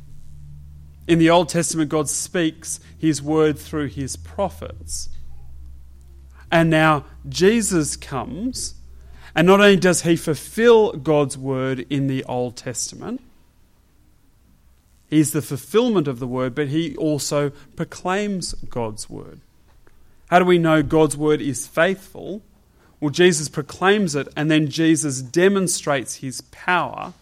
In 1.08 1.20
the 1.20 1.30
Old 1.30 1.50
Testament, 1.50 1.90
God 1.90 2.10
speaks 2.10 2.80
his 2.98 3.22
word 3.22 3.60
through 3.60 3.88
his 3.88 4.16
prophets. 4.16 5.10
And 6.52 6.70
now 6.70 7.06
Jesus 7.28 7.96
comes, 7.96 8.76
and 9.36 9.46
not 9.48 9.60
only 9.60 9.76
does 9.76 10.02
he 10.02 10.16
fulfill 10.16 10.94
God's 10.94 11.38
word 11.38 11.86
in 11.90 12.08
the 12.08 12.24
Old 12.24 12.56
Testament, 12.56 13.22
he's 15.08 15.32
the 15.32 15.42
fulfillment 15.42 16.08
of 16.08 16.20
the 16.20 16.28
word, 16.28 16.56
but 16.56 16.70
he 16.70 16.96
also 16.96 17.52
proclaims 17.76 18.54
God's 18.70 19.10
word. 19.10 19.42
How 20.28 20.40
do 20.40 20.46
we 20.46 20.58
know 20.58 20.82
God's 20.82 21.16
word 21.16 21.42
is 21.42 21.68
faithful? 21.68 22.42
Well, 23.00 23.12
Jesus 23.12 23.50
proclaims 23.50 24.16
it, 24.16 24.28
and 24.36 24.50
then 24.50 24.70
Jesus 24.70 25.22
demonstrates 25.22 26.16
his 26.16 26.42
power 26.42 27.14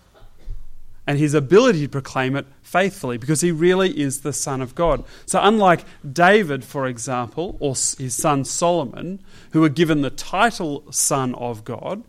and 1.06 1.18
his 1.18 1.34
ability 1.34 1.82
to 1.82 1.90
proclaim 1.90 2.36
it 2.36 2.46
faithfully 2.62 3.18
because 3.18 3.42
he 3.42 3.52
really 3.52 4.00
is 4.00 4.22
the 4.22 4.34
Son 4.34 4.62
of 4.62 4.74
God. 4.74 5.04
So, 5.26 5.40
unlike 5.42 5.84
David, 6.10 6.64
for 6.64 6.88
example, 6.88 7.58
or 7.60 7.72
his 7.72 8.16
son 8.16 8.46
Solomon, 8.46 9.20
who 9.52 9.62
were 9.62 9.70
given 9.70 10.02
the 10.02 10.10
title 10.10 10.84
Son 10.92 11.36
of 11.36 11.66
God, 11.66 12.04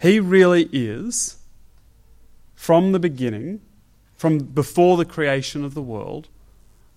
he 0.00 0.20
really 0.20 0.68
is, 0.72 1.38
from 2.54 2.92
the 2.92 2.98
beginning, 2.98 3.62
from 4.16 4.38
before 4.38 4.96
the 4.96 5.04
creation 5.04 5.64
of 5.64 5.74
the 5.74 5.82
world, 5.82 6.28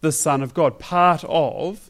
the 0.02 0.12
Son 0.12 0.42
of 0.42 0.54
God, 0.54 0.80
part 0.80 1.24
of 1.26 1.90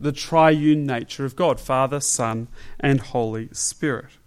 the 0.00 0.12
triune 0.12 0.86
nature 0.86 1.24
of 1.24 1.36
God 1.36 1.58
Father, 1.58 2.00
Son, 2.00 2.48
and 2.78 3.00
Holy 3.00 3.48
Spirit. 3.52 4.17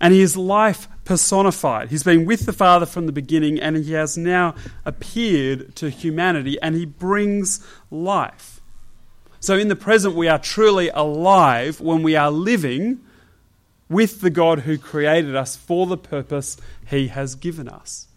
And 0.00 0.12
he 0.12 0.20
is 0.20 0.36
life 0.36 0.88
personified. 1.04 1.88
He's 1.88 2.02
been 2.02 2.26
with 2.26 2.46
the 2.46 2.52
Father 2.52 2.86
from 2.86 3.06
the 3.06 3.12
beginning, 3.12 3.60
and 3.60 3.76
he 3.76 3.92
has 3.92 4.18
now 4.18 4.54
appeared 4.84 5.74
to 5.76 5.90
humanity, 5.90 6.58
and 6.60 6.74
he 6.74 6.84
brings 6.84 7.66
life. 7.90 8.60
So, 9.40 9.56
in 9.56 9.68
the 9.68 9.76
present, 9.76 10.14
we 10.14 10.28
are 10.28 10.38
truly 10.38 10.88
alive 10.88 11.80
when 11.80 12.02
we 12.02 12.16
are 12.16 12.30
living 12.30 13.00
with 13.88 14.20
the 14.20 14.30
God 14.30 14.60
who 14.60 14.78
created 14.78 15.36
us 15.36 15.56
for 15.56 15.86
the 15.86 15.96
purpose 15.96 16.56
he 16.88 17.08
has 17.08 17.34
given 17.34 17.68
us. 17.68 18.08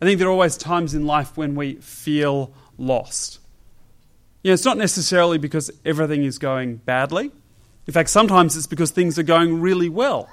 I 0.00 0.04
think 0.04 0.18
there 0.18 0.26
are 0.26 0.32
always 0.32 0.56
times 0.56 0.94
in 0.94 1.06
life 1.06 1.36
when 1.36 1.54
we 1.54 1.74
feel 1.74 2.52
lost. 2.76 3.38
You 4.42 4.50
know, 4.50 4.54
it's 4.54 4.64
not 4.64 4.76
necessarily 4.76 5.38
because 5.38 5.70
everything 5.84 6.24
is 6.24 6.38
going 6.38 6.76
badly. 6.78 7.30
In 7.86 7.92
fact, 7.92 8.10
sometimes 8.10 8.56
it's 8.56 8.66
because 8.66 8.90
things 8.90 9.18
are 9.18 9.22
going 9.22 9.60
really 9.60 9.88
well. 9.88 10.28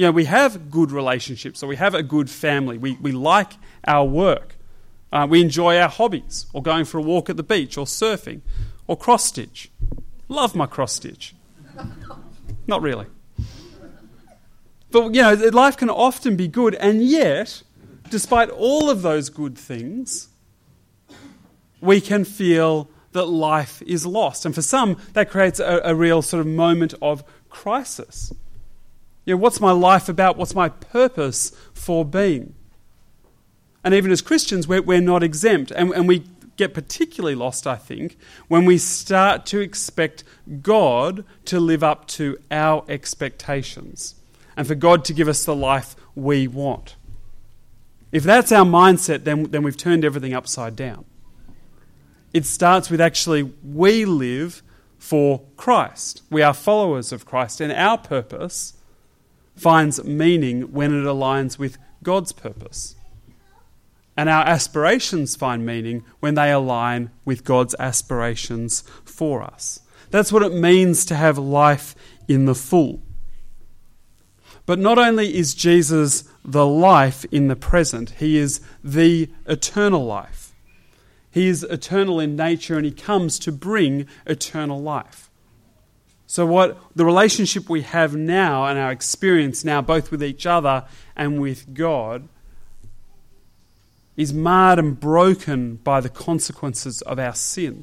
You 0.00 0.06
know, 0.06 0.12
we 0.12 0.24
have 0.24 0.70
good 0.70 0.92
relationships 0.92 1.58
so 1.58 1.66
we 1.66 1.76
have 1.76 1.94
a 1.94 2.02
good 2.02 2.30
family. 2.30 2.78
We, 2.78 2.96
we 3.02 3.12
like 3.12 3.52
our 3.86 4.06
work. 4.06 4.56
Uh, 5.12 5.26
we 5.28 5.42
enjoy 5.42 5.76
our 5.76 5.90
hobbies 5.90 6.46
or 6.54 6.62
going 6.62 6.86
for 6.86 6.96
a 6.96 7.02
walk 7.02 7.28
at 7.28 7.36
the 7.36 7.42
beach 7.42 7.76
or 7.76 7.84
surfing 7.84 8.40
or 8.86 8.96
cross 8.96 9.26
stitch. 9.26 9.70
Love 10.26 10.54
my 10.54 10.64
cross 10.64 10.94
stitch. 10.94 11.34
Not 12.66 12.80
really. 12.80 13.08
But, 14.90 15.14
you 15.14 15.20
know, 15.20 15.34
life 15.34 15.76
can 15.76 15.90
often 15.90 16.34
be 16.34 16.48
good, 16.48 16.76
and 16.76 17.04
yet, 17.04 17.62
despite 18.08 18.48
all 18.48 18.88
of 18.88 19.02
those 19.02 19.28
good 19.28 19.58
things, 19.58 20.28
we 21.82 22.00
can 22.00 22.24
feel 22.24 22.88
that 23.12 23.26
life 23.26 23.82
is 23.82 24.06
lost. 24.06 24.46
And 24.46 24.54
for 24.54 24.62
some, 24.62 24.96
that 25.12 25.28
creates 25.28 25.60
a, 25.60 25.82
a 25.84 25.94
real 25.94 26.22
sort 26.22 26.40
of 26.40 26.46
moment 26.46 26.94
of 27.02 27.22
crisis. 27.50 28.32
You 29.24 29.34
know, 29.34 29.38
what's 29.38 29.60
my 29.60 29.72
life 29.72 30.08
about? 30.08 30.36
What's 30.36 30.54
my 30.54 30.68
purpose 30.68 31.52
for 31.72 32.04
being? 32.04 32.54
And 33.84 33.94
even 33.94 34.10
as 34.10 34.22
Christians, 34.22 34.66
we're, 34.66 34.82
we're 34.82 35.00
not 35.00 35.22
exempt. 35.22 35.70
And, 35.70 35.92
and 35.92 36.08
we 36.08 36.24
get 36.56 36.74
particularly 36.74 37.34
lost, 37.34 37.66
I 37.66 37.76
think, 37.76 38.18
when 38.48 38.64
we 38.64 38.76
start 38.76 39.46
to 39.46 39.60
expect 39.60 40.24
God 40.62 41.24
to 41.46 41.58
live 41.58 41.82
up 41.82 42.06
to 42.08 42.38
our 42.50 42.84
expectations 42.88 44.14
and 44.56 44.66
for 44.66 44.74
God 44.74 45.04
to 45.06 45.14
give 45.14 45.28
us 45.28 45.44
the 45.44 45.54
life 45.54 45.96
we 46.14 46.46
want. 46.46 46.96
If 48.12 48.24
that's 48.24 48.52
our 48.52 48.64
mindset, 48.64 49.24
then, 49.24 49.44
then 49.44 49.62
we've 49.62 49.76
turned 49.76 50.04
everything 50.04 50.34
upside 50.34 50.76
down. 50.76 51.04
It 52.34 52.44
starts 52.44 52.90
with 52.90 53.00
actually, 53.00 53.52
we 53.64 54.04
live 54.04 54.62
for 54.98 55.42
Christ. 55.56 56.22
We 56.30 56.42
are 56.42 56.52
followers 56.52 57.12
of 57.12 57.24
Christ, 57.24 57.60
and 57.60 57.72
our 57.72 57.96
purpose 57.96 58.74
finds 59.56 60.02
meaning 60.04 60.72
when 60.72 60.92
it 60.92 61.04
aligns 61.04 61.58
with 61.58 61.78
God's 62.02 62.32
purpose. 62.32 62.96
And 64.16 64.28
our 64.28 64.44
aspirations 64.44 65.36
find 65.36 65.64
meaning 65.64 66.04
when 66.20 66.34
they 66.34 66.50
align 66.50 67.10
with 67.24 67.44
God's 67.44 67.74
aspirations 67.78 68.82
for 69.04 69.42
us. 69.42 69.80
That's 70.10 70.32
what 70.32 70.42
it 70.42 70.52
means 70.52 71.04
to 71.06 71.14
have 71.14 71.38
life 71.38 71.94
in 72.28 72.44
the 72.44 72.54
full. 72.54 73.02
But 74.66 74.78
not 74.78 74.98
only 74.98 75.34
is 75.34 75.54
Jesus 75.54 76.24
the 76.44 76.66
life 76.66 77.24
in 77.32 77.48
the 77.48 77.56
present, 77.56 78.10
he 78.18 78.36
is 78.36 78.60
the 78.84 79.30
eternal 79.46 80.04
life. 80.04 80.52
He 81.30 81.46
is 81.46 81.62
eternal 81.64 82.20
in 82.20 82.36
nature 82.36 82.76
and 82.76 82.84
he 82.84 82.92
comes 82.92 83.38
to 83.40 83.52
bring 83.52 84.06
eternal 84.26 84.82
life. 84.82 85.29
So, 86.30 86.46
what 86.46 86.78
the 86.94 87.04
relationship 87.04 87.68
we 87.68 87.82
have 87.82 88.14
now 88.14 88.64
and 88.66 88.78
our 88.78 88.92
experience 88.92 89.64
now, 89.64 89.82
both 89.82 90.12
with 90.12 90.22
each 90.22 90.46
other 90.46 90.84
and 91.16 91.40
with 91.40 91.74
God, 91.74 92.28
is 94.16 94.32
marred 94.32 94.78
and 94.78 95.00
broken 95.00 95.74
by 95.82 96.00
the 96.00 96.08
consequences 96.08 97.02
of 97.02 97.18
our 97.18 97.34
sin. 97.34 97.82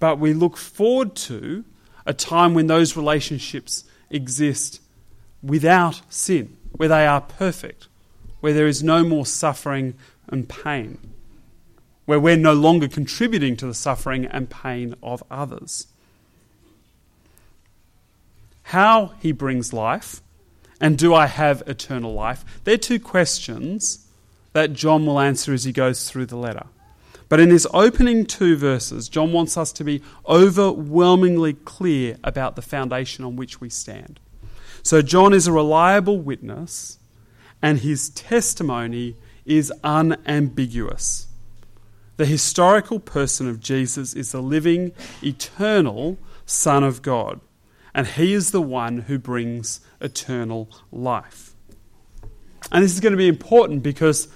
But 0.00 0.18
we 0.18 0.32
look 0.32 0.56
forward 0.56 1.14
to 1.30 1.64
a 2.06 2.12
time 2.12 2.54
when 2.54 2.66
those 2.66 2.96
relationships 2.96 3.84
exist 4.10 4.80
without 5.44 6.02
sin, 6.08 6.56
where 6.72 6.88
they 6.88 7.06
are 7.06 7.20
perfect, 7.20 7.86
where 8.40 8.52
there 8.52 8.66
is 8.66 8.82
no 8.82 9.04
more 9.04 9.26
suffering 9.26 9.94
and 10.26 10.48
pain, 10.48 10.98
where 12.06 12.18
we're 12.18 12.36
no 12.36 12.54
longer 12.54 12.88
contributing 12.88 13.56
to 13.58 13.66
the 13.66 13.74
suffering 13.74 14.26
and 14.26 14.50
pain 14.50 14.96
of 15.04 15.22
others. 15.30 15.86
How 18.70 19.14
he 19.18 19.32
brings 19.32 19.72
life, 19.72 20.22
and 20.80 20.96
do 20.96 21.12
I 21.12 21.26
have 21.26 21.64
eternal 21.66 22.14
life? 22.14 22.44
They're 22.62 22.78
two 22.78 23.00
questions 23.00 24.06
that 24.52 24.74
John 24.74 25.04
will 25.04 25.18
answer 25.18 25.52
as 25.52 25.64
he 25.64 25.72
goes 25.72 26.08
through 26.08 26.26
the 26.26 26.36
letter. 26.36 26.66
But 27.28 27.40
in 27.40 27.50
his 27.50 27.66
opening 27.74 28.26
two 28.26 28.56
verses, 28.56 29.08
John 29.08 29.32
wants 29.32 29.56
us 29.56 29.72
to 29.72 29.82
be 29.82 30.02
overwhelmingly 30.24 31.54
clear 31.54 32.16
about 32.22 32.54
the 32.54 32.62
foundation 32.62 33.24
on 33.24 33.34
which 33.34 33.60
we 33.60 33.70
stand. 33.70 34.20
So, 34.84 35.02
John 35.02 35.34
is 35.34 35.48
a 35.48 35.52
reliable 35.52 36.20
witness, 36.20 37.00
and 37.60 37.80
his 37.80 38.10
testimony 38.10 39.16
is 39.44 39.72
unambiguous. 39.82 41.26
The 42.18 42.26
historical 42.26 43.00
person 43.00 43.48
of 43.48 43.58
Jesus 43.58 44.14
is 44.14 44.30
the 44.30 44.40
living, 44.40 44.92
eternal 45.24 46.18
Son 46.46 46.84
of 46.84 47.02
God, 47.02 47.40
and 47.94 48.06
he 48.06 48.32
is 48.32 48.50
the 48.50 48.62
one 48.62 49.02
who 49.02 49.18
brings 49.18 49.80
eternal 50.00 50.68
life. 50.92 51.54
And 52.72 52.84
this 52.84 52.92
is 52.92 53.00
going 53.00 53.12
to 53.12 53.18
be 53.18 53.28
important 53.28 53.82
because 53.82 54.28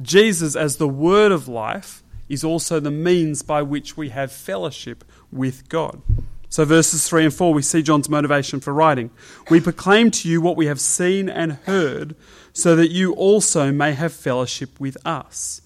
Jesus, 0.00 0.54
as 0.54 0.76
the 0.76 0.88
Word 0.88 1.32
of 1.32 1.48
life, 1.48 2.02
is 2.28 2.44
also 2.44 2.78
the 2.78 2.90
means 2.90 3.42
by 3.42 3.62
which 3.62 3.96
we 3.96 4.10
have 4.10 4.30
fellowship 4.30 5.04
with 5.32 5.68
God. 5.68 6.00
So, 6.48 6.64
verses 6.64 7.08
3 7.08 7.26
and 7.26 7.34
4, 7.34 7.54
we 7.54 7.62
see 7.62 7.82
John's 7.82 8.08
motivation 8.08 8.60
for 8.60 8.72
writing. 8.72 9.10
We 9.50 9.60
proclaim 9.60 10.10
to 10.12 10.28
you 10.28 10.40
what 10.40 10.56
we 10.56 10.66
have 10.66 10.80
seen 10.80 11.28
and 11.28 11.52
heard, 11.52 12.16
so 12.52 12.74
that 12.76 12.90
you 12.90 13.12
also 13.12 13.70
may 13.70 13.92
have 13.92 14.12
fellowship 14.12 14.80
with 14.80 14.96
us. 15.06 15.62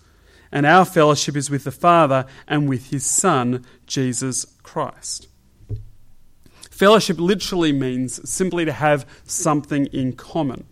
And 0.53 0.67
our 0.67 0.85
fellowship 0.85 1.37
is 1.37 1.51
with 1.51 1.65
the 1.65 1.71
Father 1.71 2.27
and 2.47 2.69
with 2.69 2.91
his 2.91 3.05
Son, 3.05 3.65
Jesus 3.87 4.45
Christ. 4.63 5.27
Fellowship 6.75 7.21
literally 7.21 7.71
means 7.71 8.29
simply 8.29 8.65
to 8.65 8.73
have 8.73 9.07
something 9.25 9.87
in 9.93 10.13
common. 10.13 10.65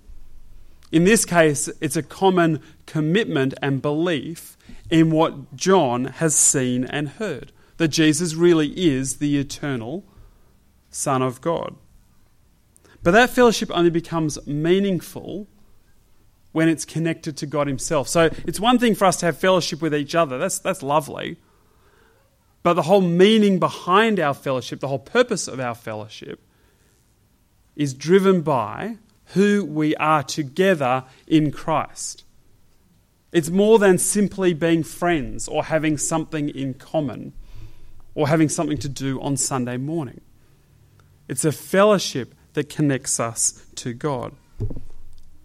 In 0.91 1.05
this 1.05 1.25
case, 1.25 1.69
it's 1.81 1.95
a 1.95 2.03
common 2.03 2.61
commitment 2.87 3.55
and 3.63 3.81
belief 3.81 4.57
in 4.91 5.13
what 5.13 5.55
John 5.55 6.07
has 6.07 6.35
seen 6.35 6.85
and 6.85 7.09
heard 7.09 7.53
that 7.77 7.89
Jesus 7.89 8.35
really 8.35 8.71
is 8.71 9.19
the 9.19 9.39
eternal 9.39 10.05
Son 10.91 11.23
of 11.23 11.41
God. 11.41 11.77
But 13.05 13.13
that 13.13 13.31
fellowship 13.31 13.71
only 13.73 13.91
becomes 13.91 14.45
meaningful 14.45 15.47
when 16.51 16.69
it's 16.69 16.85
connected 16.85 17.37
to 17.37 17.47
God 17.47 17.69
Himself. 17.69 18.09
So 18.09 18.29
it's 18.45 18.59
one 18.59 18.81
thing 18.81 18.97
for 18.97 19.05
us 19.05 19.19
to 19.19 19.27
have 19.27 19.39
fellowship 19.39 19.81
with 19.81 19.95
each 19.95 20.17
other, 20.17 20.37
that's, 20.37 20.59
that's 20.59 20.83
lovely. 20.83 21.39
But 22.63 22.75
the 22.75 22.83
whole 22.83 23.01
meaning 23.01 23.59
behind 23.59 24.21
our 24.21 24.35
fellowship, 24.35 24.81
the 24.81 24.89
whole 24.89 24.99
purpose 24.99 25.49
of 25.49 25.59
our 25.59 25.75
fellowship, 25.75 26.41
is 27.75 27.95
driven 27.95 28.43
by 28.43 28.99
who 29.35 29.65
we 29.65 29.97
are 29.97 30.23
together 30.23 31.05
in 31.27 31.51
Christ. 31.51 32.25
It's 33.33 33.49
more 33.49 33.79
than 33.79 33.97
simply 33.97 34.53
being 34.53 34.83
friends 34.83 35.49
or 35.49 35.65
having 35.65 35.97
something 35.97 36.51
in 36.51 36.75
common 36.75 37.33
or 38.15 38.29
having 38.29 38.51
something 38.51 38.79
to 38.79 38.89
do 38.89 39.21
on 39.23 39.39
Sunday 39.39 39.79
morning. 39.79 40.21
It's 41.29 41.45
a 41.45 41.53
fellowship 41.53 42.35
that 42.53 42.69
connects 42.69 43.19
us 43.19 43.65
to 43.77 43.95
God. 43.95 44.35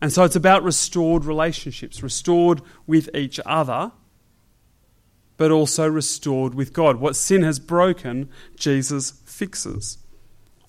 And 0.02 0.12
so 0.12 0.24
it's 0.26 0.36
about 0.36 0.64
restored 0.64 1.24
relationships, 1.24 2.04
restored 2.04 2.62
with 2.86 3.10
each 3.16 3.40
other, 3.46 3.94
but 5.38 5.52
also 5.52 5.88
restored 5.88 6.56
with 6.56 6.74
God. 6.74 6.98
What 6.98 7.16
sin 7.16 7.44
has 7.44 7.60
broken, 7.60 8.30
Jesus 8.56 9.12
fixes 9.26 10.00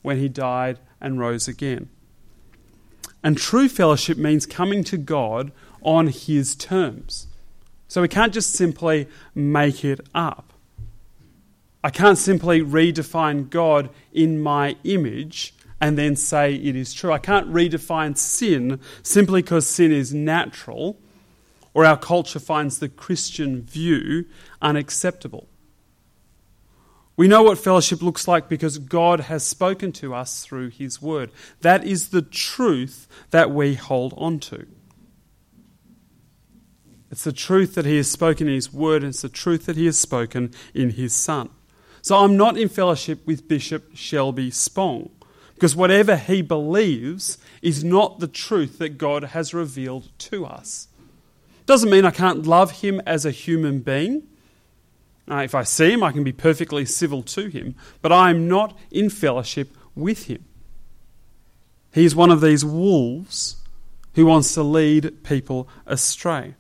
when 0.03 0.19
he 0.19 0.29
died 0.29 0.79
and 1.01 1.19
rose 1.19 1.49
again. 1.49 1.89
And 3.23 3.37
true 3.37 3.69
fellowship 3.69 4.17
means 4.17 4.47
coming 4.47 4.85
to 4.85 4.97
God 4.97 5.51
on 5.83 6.09
his 6.09 6.55
terms. 6.55 7.27
So 7.89 8.03
we 8.03 8.09
can't 8.09 8.35
just 8.35 8.53
simply 8.53 9.09
make 9.35 9.85
it 9.85 10.01
up. 10.15 10.53
I 11.83 11.91
can't 11.91 12.19
simply 12.19 12.61
redefine 12.61 13.49
God 13.49 13.89
in 14.13 14.41
my 14.41 14.77
image 14.85 15.55
and 15.81 15.97
then 15.97 16.17
say 16.17 16.55
it 16.55 16.77
is 16.77 16.93
true. 16.93 17.13
I 17.13 17.19
can't 17.19 17.53
redefine 17.53 18.17
sin 18.17 18.81
simply 19.03 19.43
because 19.43 19.67
sin 19.67 19.93
is 19.93 20.13
natural 20.13 20.99
or 21.79 21.85
our 21.85 21.97
culture 21.97 22.41
finds 22.41 22.81
the 22.81 22.89
Christian 22.89 23.63
view 23.63 24.25
unacceptable. 24.61 25.49
We 27.17 27.29
know 27.29 27.45
what 27.45 27.57
fellowship 27.57 28.03
looks 28.03 28.27
like 28.27 28.49
because 28.49 28.79
God 28.79 29.21
has 29.21 29.47
spoken 29.47 29.93
to 29.93 30.13
us 30.13 30.45
through 30.45 30.71
His 30.71 31.01
Word. 31.01 31.31
That 31.61 31.85
is 31.85 32.09
the 32.09 32.21
truth 32.21 33.07
that 33.31 33.53
we 33.53 33.77
hold 33.77 34.13
on 34.17 34.41
to. 34.41 34.67
It's 37.13 37.23
the 37.23 37.31
truth 37.31 37.77
that 37.77 37.87
He 37.87 37.99
has 37.99 38.11
spoken 38.11 38.49
in 38.49 38.55
His 38.55 38.73
Word, 38.73 39.05
and 39.05 39.11
it's 39.11 39.23
the 39.23 39.29
truth 39.29 39.67
that 39.67 39.77
He 39.77 39.87
has 39.87 39.97
spoken 39.97 40.51
in 40.75 40.91
His 40.91 41.15
Son. 41.15 41.49
So 42.03 42.17
I'm 42.17 42.37
not 42.37 42.59
in 42.59 42.69
fellowship 42.69 43.25
with 43.25 43.47
Bishop 43.47 43.95
Shelby 43.95 44.51
Spong 44.51 45.11
because 45.55 45.77
whatever 45.77 46.17
he 46.17 46.43
believes 46.43 47.39
is 47.63 47.85
not 47.85 48.19
the 48.19 48.27
truth 48.27 48.79
that 48.79 48.99
God 48.99 49.23
has 49.23 49.55
revealed 49.55 50.09
to 50.19 50.45
us. 50.45 50.89
Doesn't 51.69 51.91
mean 51.91 52.07
I 52.07 52.11
can't 52.13 52.47
love 52.47 52.81
him 52.81 53.03
as 53.05 53.27
a 53.27 53.31
human 53.31 53.81
being. 53.81 54.23
Uh, 55.31 55.43
if 55.45 55.55
I 55.55 55.65
see 55.65 55.93
him, 55.93 56.03
I 56.03 56.13
can 56.13 56.25
be 56.25 56.33
perfectly 56.33 56.87
civil 56.87 57.23
to 57.25 57.49
him, 57.49 57.75
but 58.01 58.11
I 58.11 58.31
am 58.31 58.49
not 58.49 58.75
in 58.91 59.11
fellowship 59.11 59.77
with 59.95 60.29
him. 60.29 60.47
He 61.93 62.07
is 62.07 62.17
one 62.17 62.31
of 62.31 62.41
these 62.41 62.65
wolves 62.65 63.57
who 64.15 64.25
wants 64.25 64.55
to 64.55 64.63
lead 64.63 65.23
people 65.25 65.69
astray. 65.85 66.55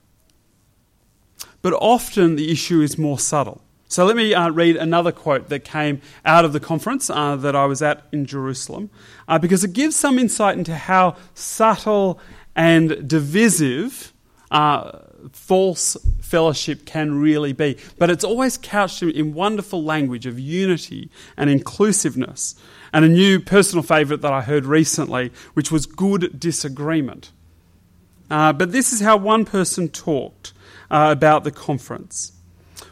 But 1.62 1.72
often 1.72 2.36
the 2.36 2.52
issue 2.52 2.82
is 2.82 2.98
more 2.98 3.18
subtle. 3.18 3.62
So 3.88 4.04
let 4.04 4.14
me 4.14 4.34
uh, 4.34 4.50
read 4.50 4.76
another 4.76 5.10
quote 5.10 5.48
that 5.48 5.64
came 5.64 6.02
out 6.26 6.44
of 6.44 6.52
the 6.52 6.60
conference 6.60 7.08
uh, 7.08 7.34
that 7.36 7.56
I 7.56 7.64
was 7.64 7.80
at 7.80 8.06
in 8.12 8.26
Jerusalem, 8.26 8.90
uh, 9.26 9.38
because 9.38 9.64
it 9.64 9.72
gives 9.72 9.96
some 9.96 10.18
insight 10.18 10.58
into 10.58 10.76
how 10.76 11.16
subtle 11.32 12.20
and 12.54 13.08
divisive 13.08 14.12
uh, 14.50 14.98
false 15.32 15.96
fellowship 16.20 16.86
can 16.86 17.20
really 17.20 17.52
be. 17.52 17.76
But 17.98 18.10
it's 18.10 18.24
always 18.24 18.56
couched 18.56 19.02
in 19.02 19.34
wonderful 19.34 19.82
language 19.82 20.26
of 20.26 20.38
unity 20.38 21.10
and 21.36 21.50
inclusiveness. 21.50 22.54
And 22.92 23.04
a 23.04 23.08
new 23.08 23.40
personal 23.40 23.82
favourite 23.82 24.22
that 24.22 24.32
I 24.32 24.40
heard 24.40 24.64
recently, 24.64 25.32
which 25.54 25.70
was 25.70 25.86
good 25.86 26.40
disagreement. 26.40 27.32
Uh, 28.30 28.52
but 28.52 28.72
this 28.72 28.92
is 28.92 29.00
how 29.00 29.16
one 29.16 29.44
person 29.44 29.88
talked 29.88 30.52
uh, 30.90 31.08
about 31.10 31.44
the 31.44 31.50
conference. 31.50 32.32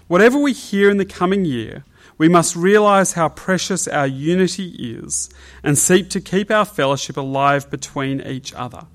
Whatever 0.07 0.39
we 0.39 0.53
hear 0.53 0.91
in 0.91 0.99
the 0.99 1.05
coming 1.05 1.45
year, 1.45 1.85
we 2.19 2.29
must 2.29 2.57
realise 2.57 3.13
how 3.13 3.29
precious 3.29 3.87
our 3.87 4.07
unity 4.07 4.69
is 4.79 5.29
and 5.63 5.77
seek 5.77 6.09
to 6.11 6.21
keep 6.21 6.51
our 6.51 6.65
fellowship 6.65 7.17
alive 7.17 7.71
between 7.71 8.21
each 8.23 8.55
other. 8.55 8.87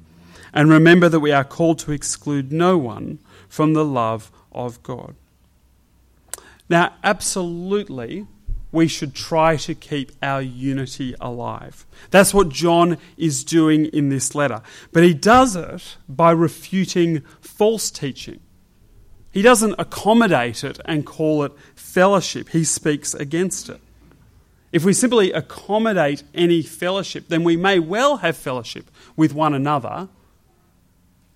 And 0.54 0.70
remember 0.70 1.08
that 1.10 1.20
we 1.20 1.32
are 1.32 1.44
called 1.44 1.80
to 1.80 1.92
exclude 1.92 2.52
no 2.52 2.78
one 2.78 3.20
from 3.48 3.74
the 3.74 3.86
love 3.86 4.32
of 4.52 4.82
God. 4.84 5.16
Now, 6.70 6.94
absolutely, 7.04 8.28
we 8.72 8.88
should 8.88 9.14
try 9.14 9.58
to 9.58 9.76
keep 9.76 10.12
our 10.22 10.42
unity 10.42 11.16
alive. 11.20 11.86
That's 12.10 12.34
what 12.34 12.50
John 12.50 12.98
is 13.18 13.44
doing 13.44 13.86
in 13.88 14.10
this 14.10 14.34
letter. 14.34 14.62
But 14.92 15.04
he 15.04 15.14
does 15.14 15.56
it 15.56 15.98
by 16.08 16.32
refuting 16.32 17.22
false 17.42 17.92
teaching. 17.92 18.40
He 19.32 19.42
doesn't 19.42 19.76
accommodate 19.78 20.64
it 20.64 20.80
and 20.86 21.06
call 21.06 21.44
it 21.44 21.54
fellowship, 21.76 22.50
he 22.50 22.64
speaks 22.64 23.14
against 23.14 23.70
it. 23.70 23.80
If 24.72 24.86
we 24.86 24.94
simply 24.94 25.34
accommodate 25.34 26.24
any 26.34 26.62
fellowship, 26.62 27.28
then 27.28 27.44
we 27.44 27.58
may 27.58 27.80
well 27.80 28.18
have 28.18 28.38
fellowship 28.38 28.90
with 29.18 29.34
one 29.34 29.54
another 29.54 30.08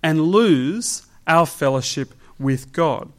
and 0.06 0.22
lose 0.22 1.04
our 1.26 1.44
fellowship 1.44 2.14
with 2.38 2.72
God. 2.72 3.10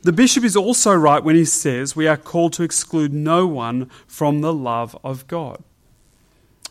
The 0.00 0.12
bishop 0.12 0.42
is 0.42 0.56
also 0.56 0.94
right 0.94 1.22
when 1.22 1.36
he 1.36 1.44
says 1.44 1.94
we 1.94 2.08
are 2.08 2.16
called 2.16 2.54
to 2.54 2.62
exclude 2.62 3.12
no 3.12 3.46
one 3.46 3.90
from 4.06 4.40
the 4.40 4.54
love 4.54 4.96
of 5.04 5.26
God. 5.26 5.62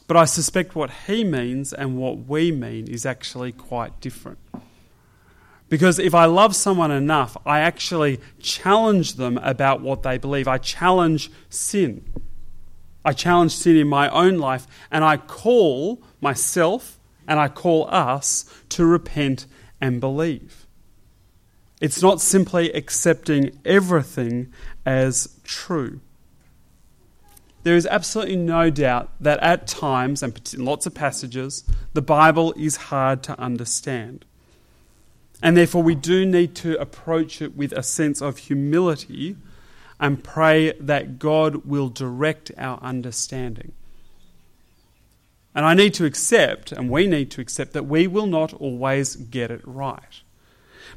But 0.08 0.18
I 0.18 0.26
suspect 0.26 0.74
what 0.74 0.90
he 1.06 1.24
means 1.24 1.72
and 1.72 2.00
what 2.00 2.26
we 2.26 2.52
mean 2.52 2.88
is 2.88 3.06
actually 3.06 3.52
quite 3.52 4.02
different. 4.02 4.40
Because 5.70 6.00
if 6.00 6.16
I 6.16 6.26
love 6.26 6.56
someone 6.56 6.90
enough, 6.90 7.38
I 7.46 7.60
actually 7.60 8.20
challenge 8.40 9.18
them 9.18 9.38
about 9.38 9.82
what 9.82 10.02
they 10.02 10.18
believe. 10.18 10.48
I 10.48 10.58
challenge 10.58 11.30
sin. 11.52 12.04
I 13.06 13.14
challenge 13.14 13.56
sin 13.56 13.78
in 13.78 13.88
my 13.88 14.10
own 14.10 14.40
life, 14.40 14.66
and 14.90 15.04
I 15.04 15.18
call 15.18 16.02
myself 16.20 16.98
and 17.32 17.40
I 17.40 17.48
call 17.48 17.88
us 17.90 18.44
to 18.68 18.86
repent 18.86 19.46
and 19.80 20.02
believe. 20.02 20.68
It's 21.80 22.02
not 22.02 22.20
simply 22.20 22.70
accepting 22.74 23.58
everything 23.64 24.52
as 24.86 25.40
true. 25.46 26.02
There 27.64 27.78
is 27.78 27.88
absolutely 27.88 28.36
no 28.36 28.70
doubt 28.70 29.12
that 29.22 29.40
at 29.40 29.66
times, 29.66 30.22
and 30.22 30.38
in 30.54 30.66
lots 30.66 30.86
of 30.86 30.94
passages, 30.94 31.64
the 31.94 32.02
Bible 32.02 32.54
is 32.58 32.76
hard 32.76 33.24
to 33.24 33.40
understand. 33.40 34.26
And 35.42 35.56
therefore, 35.56 35.84
we 35.84 35.96
do 35.96 36.26
need 36.26 36.54
to 36.56 36.78
approach 36.82 37.42
it 37.42 37.56
with 37.56 37.72
a 37.72 37.82
sense 37.82 38.22
of 38.22 38.40
humility 38.40 39.38
and 40.02 40.22
pray 40.22 40.74
that 40.82 41.18
God 41.18 41.64
will 41.64 41.88
direct 41.88 42.52
our 42.58 42.78
understanding. 42.82 43.72
And 45.54 45.66
I 45.66 45.74
need 45.74 45.94
to 45.96 46.06
accept, 46.06 46.72
and 46.72 46.90
we 46.90 47.08
need 47.08 47.30
to 47.32 47.42
accept, 47.42 47.74
that 47.74 47.86
we 47.86 48.08
will 48.08 48.28
not 48.28 48.54
always 48.54 49.16
get 49.16 49.52
it 49.52 49.62
right. 49.66 50.22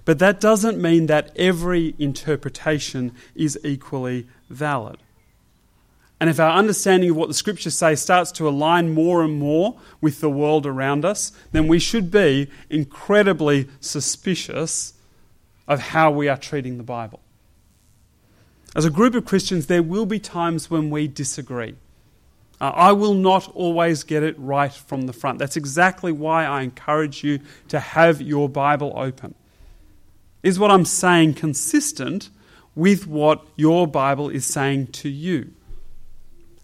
But 0.05 0.19
that 0.19 0.41
doesn't 0.41 0.81
mean 0.81 1.07
that 1.07 1.33
every 1.37 1.95
interpretation 1.99 3.13
is 3.35 3.59
equally 3.65 4.29
valid. 4.49 4.99
And 6.21 6.31
if 6.31 6.39
our 6.39 6.57
understanding 6.57 7.11
of 7.11 7.17
what 7.17 7.29
the 7.29 7.35
scriptures 7.35 7.77
say 7.77 7.97
starts 7.97 8.31
to 8.33 8.49
align 8.49 8.95
more 8.95 9.23
and 9.23 9.39
more 9.39 9.79
with 10.01 10.21
the 10.21 10.31
world 10.31 10.67
around 10.67 11.05
us, 11.05 11.33
then 11.53 11.67
we 11.67 11.79
should 11.79 12.11
be 12.11 12.49
incredibly 12.71 13.69
suspicious 13.81 14.95
of 15.67 15.81
how 15.81 16.11
we 16.11 16.29
are 16.29 16.37
treating 16.37 16.77
the 16.77 16.85
Bible. 16.85 17.21
As 18.77 18.85
a 18.85 18.91
group 18.91 19.15
of 19.15 19.25
Christians, 19.25 19.67
there 19.67 19.83
will 19.83 20.07
be 20.07 20.19
times 20.19 20.71
when 20.71 20.91
we 20.91 21.09
disagree. 21.09 21.75
Uh, 22.65 22.71
I 22.71 22.93
will 22.93 23.13
not 23.13 23.47
always 23.55 24.05
get 24.05 24.23
it 24.23 24.35
right 24.39 24.73
from 24.73 25.03
the 25.03 25.13
front. 25.13 25.39
That's 25.39 25.55
exactly 25.55 26.13
why 26.13 26.47
I 26.47 26.63
encourage 26.63 27.23
you 27.23 27.41
to 27.69 27.79
have 27.79 28.23
your 28.23 28.49
Bible 28.49 28.95
open. 28.97 29.35
Is 30.43 30.59
what 30.59 30.71
I'm 30.71 30.87
saying 30.87 31.35
consistent 31.35 32.31
with 32.75 33.07
what 33.07 33.47
your 33.55 33.87
Bible 33.87 34.31
is 34.31 34.47
saying 34.47 34.87
to 34.93 35.11
you? 35.11 35.53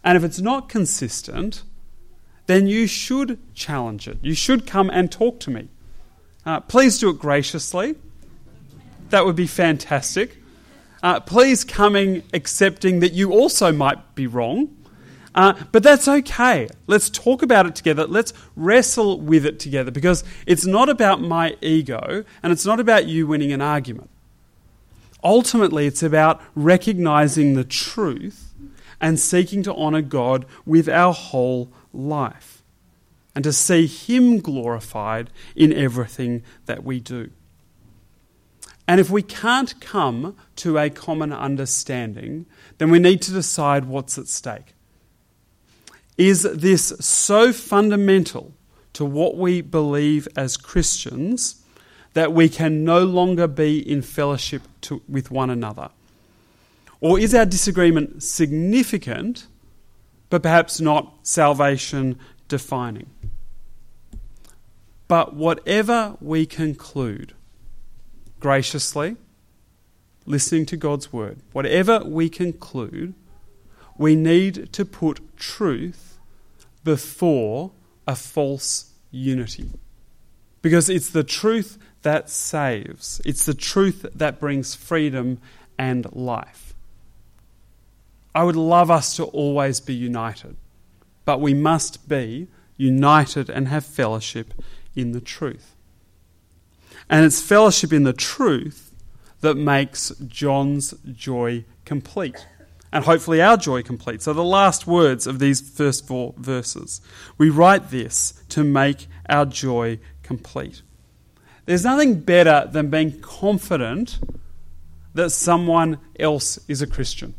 And 0.02 0.16
if 0.16 0.24
it's 0.24 0.40
not 0.40 0.70
consistent, 0.70 1.64
then 2.46 2.66
you 2.66 2.86
should 2.86 3.38
challenge 3.54 4.08
it. 4.08 4.16
You 4.22 4.32
should 4.32 4.66
come 4.66 4.88
and 4.88 5.12
talk 5.12 5.38
to 5.40 5.50
me. 5.50 5.68
Uh, 6.46 6.60
please 6.60 6.98
do 6.98 7.10
it 7.10 7.18
graciously. 7.18 7.94
That 9.10 9.26
would 9.26 9.36
be 9.36 9.46
fantastic. 9.46 10.38
Uh, 11.02 11.20
please 11.20 11.62
coming 11.62 12.22
accepting 12.32 13.00
that 13.00 13.12
you 13.12 13.32
also 13.32 13.70
might 13.70 14.14
be 14.14 14.26
wrong. 14.26 14.74
Uh, 15.34 15.54
but 15.70 15.82
that's 15.82 16.08
okay. 16.08 16.68
Let's 16.86 17.08
talk 17.08 17.42
about 17.42 17.66
it 17.66 17.74
together. 17.74 18.06
Let's 18.06 18.32
wrestle 18.56 19.20
with 19.20 19.46
it 19.46 19.60
together 19.60 19.90
because 19.90 20.24
it's 20.46 20.66
not 20.66 20.88
about 20.88 21.20
my 21.20 21.56
ego 21.60 22.24
and 22.42 22.52
it's 22.52 22.66
not 22.66 22.80
about 22.80 23.06
you 23.06 23.26
winning 23.26 23.52
an 23.52 23.62
argument. 23.62 24.10
Ultimately, 25.22 25.86
it's 25.86 26.02
about 26.02 26.40
recognizing 26.54 27.54
the 27.54 27.64
truth 27.64 28.54
and 29.00 29.20
seeking 29.20 29.62
to 29.62 29.74
honor 29.74 30.02
God 30.02 30.46
with 30.66 30.88
our 30.88 31.12
whole 31.12 31.70
life 31.92 32.62
and 33.34 33.44
to 33.44 33.52
see 33.52 33.86
Him 33.86 34.40
glorified 34.40 35.30
in 35.54 35.72
everything 35.72 36.42
that 36.66 36.84
we 36.84 37.00
do. 37.00 37.30
And 38.88 38.98
if 38.98 39.08
we 39.08 39.22
can't 39.22 39.80
come 39.80 40.36
to 40.56 40.76
a 40.76 40.90
common 40.90 41.32
understanding, 41.32 42.46
then 42.78 42.90
we 42.90 42.98
need 42.98 43.22
to 43.22 43.32
decide 43.32 43.84
what's 43.84 44.18
at 44.18 44.26
stake. 44.26 44.74
Is 46.16 46.42
this 46.42 46.88
so 47.00 47.52
fundamental 47.52 48.52
to 48.92 49.04
what 49.04 49.36
we 49.36 49.60
believe 49.60 50.28
as 50.36 50.56
Christians 50.56 51.62
that 52.14 52.32
we 52.32 52.48
can 52.48 52.84
no 52.84 53.04
longer 53.04 53.46
be 53.46 53.78
in 53.78 54.02
fellowship 54.02 54.62
to, 54.82 55.02
with 55.08 55.30
one 55.30 55.50
another? 55.50 55.90
Or 57.00 57.18
is 57.18 57.34
our 57.34 57.46
disagreement 57.46 58.22
significant, 58.22 59.46
but 60.28 60.42
perhaps 60.42 60.80
not 60.80 61.14
salvation 61.22 62.18
defining? 62.48 63.08
But 65.08 65.34
whatever 65.34 66.16
we 66.20 66.46
conclude, 66.46 67.32
graciously, 68.38 69.16
listening 70.26 70.66
to 70.66 70.76
God's 70.76 71.12
word, 71.12 71.38
whatever 71.52 72.00
we 72.04 72.28
conclude, 72.28 73.14
we 74.00 74.16
need 74.16 74.72
to 74.72 74.82
put 74.82 75.20
truth 75.36 76.18
before 76.84 77.70
a 78.08 78.16
false 78.16 78.92
unity. 79.10 79.68
Because 80.62 80.88
it's 80.88 81.10
the 81.10 81.22
truth 81.22 81.76
that 82.00 82.30
saves, 82.30 83.20
it's 83.26 83.44
the 83.44 83.52
truth 83.52 84.06
that 84.14 84.40
brings 84.40 84.74
freedom 84.74 85.38
and 85.78 86.10
life. 86.14 86.72
I 88.34 88.42
would 88.42 88.56
love 88.56 88.90
us 88.90 89.16
to 89.16 89.24
always 89.24 89.80
be 89.80 89.92
united, 89.92 90.56
but 91.26 91.42
we 91.42 91.52
must 91.52 92.08
be 92.08 92.48
united 92.78 93.50
and 93.50 93.68
have 93.68 93.84
fellowship 93.84 94.54
in 94.96 95.12
the 95.12 95.20
truth. 95.20 95.76
And 97.10 97.26
it's 97.26 97.42
fellowship 97.42 97.92
in 97.92 98.04
the 98.04 98.14
truth 98.14 98.94
that 99.42 99.56
makes 99.56 100.10
John's 100.26 100.94
joy 101.12 101.66
complete. 101.84 102.46
And 102.92 103.04
hopefully 103.04 103.40
our 103.40 103.56
joy 103.56 103.82
complete. 103.82 104.20
So, 104.22 104.32
the 104.32 104.42
last 104.42 104.86
words 104.86 105.26
of 105.26 105.38
these 105.38 105.60
first 105.60 106.06
four 106.06 106.34
verses. 106.36 107.00
We 107.38 107.48
write 107.48 107.90
this 107.90 108.42
to 108.48 108.64
make 108.64 109.06
our 109.28 109.46
joy 109.46 110.00
complete. 110.22 110.82
There's 111.66 111.84
nothing 111.84 112.20
better 112.20 112.68
than 112.70 112.90
being 112.90 113.20
confident 113.20 114.18
that 115.14 115.30
someone 115.30 115.98
else 116.18 116.58
is 116.66 116.82
a 116.82 116.86
Christian. 116.86 117.34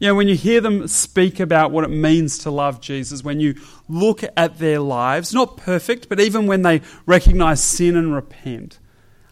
You 0.00 0.08
know, 0.08 0.16
when 0.16 0.28
you 0.28 0.34
hear 0.34 0.60
them 0.60 0.88
speak 0.88 1.38
about 1.38 1.70
what 1.70 1.84
it 1.84 1.90
means 1.90 2.38
to 2.38 2.50
love 2.50 2.80
Jesus, 2.80 3.22
when 3.22 3.40
you 3.40 3.54
look 3.88 4.22
at 4.36 4.58
their 4.58 4.80
lives, 4.80 5.32
not 5.32 5.56
perfect, 5.56 6.08
but 6.08 6.20
even 6.20 6.46
when 6.46 6.62
they 6.62 6.82
recognize 7.06 7.62
sin 7.62 7.96
and 7.96 8.12
repent, 8.12 8.78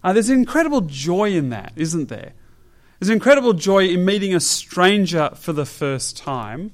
uh, 0.04 0.12
there's 0.12 0.30
incredible 0.30 0.82
joy 0.82 1.30
in 1.30 1.50
that, 1.50 1.72
isn't 1.76 2.08
there? 2.08 2.32
There's 3.02 3.10
incredible 3.10 3.52
joy 3.52 3.88
in 3.88 4.04
meeting 4.04 4.32
a 4.32 4.38
stranger 4.38 5.30
for 5.34 5.52
the 5.52 5.66
first 5.66 6.16
time. 6.16 6.70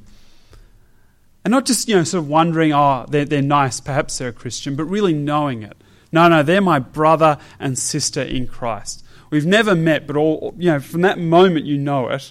And 1.42 1.50
not 1.50 1.64
just, 1.64 1.88
you 1.88 1.96
know, 1.96 2.04
sort 2.04 2.22
of 2.22 2.28
wondering, 2.28 2.70
oh, 2.70 3.06
they're, 3.08 3.24
they're 3.24 3.40
nice, 3.40 3.80
perhaps 3.80 4.18
they're 4.18 4.28
a 4.28 4.32
Christian, 4.34 4.76
but 4.76 4.84
really 4.84 5.14
knowing 5.14 5.62
it. 5.62 5.74
No, 6.12 6.28
no, 6.28 6.42
they're 6.42 6.60
my 6.60 6.80
brother 6.80 7.38
and 7.58 7.78
sister 7.78 8.20
in 8.20 8.46
Christ. 8.46 9.02
We've 9.30 9.46
never 9.46 9.74
met, 9.74 10.06
but 10.06 10.16
all, 10.16 10.54
you 10.58 10.70
know, 10.70 10.80
from 10.80 11.00
that 11.00 11.18
moment 11.18 11.64
you 11.64 11.78
know 11.78 12.08
it, 12.08 12.30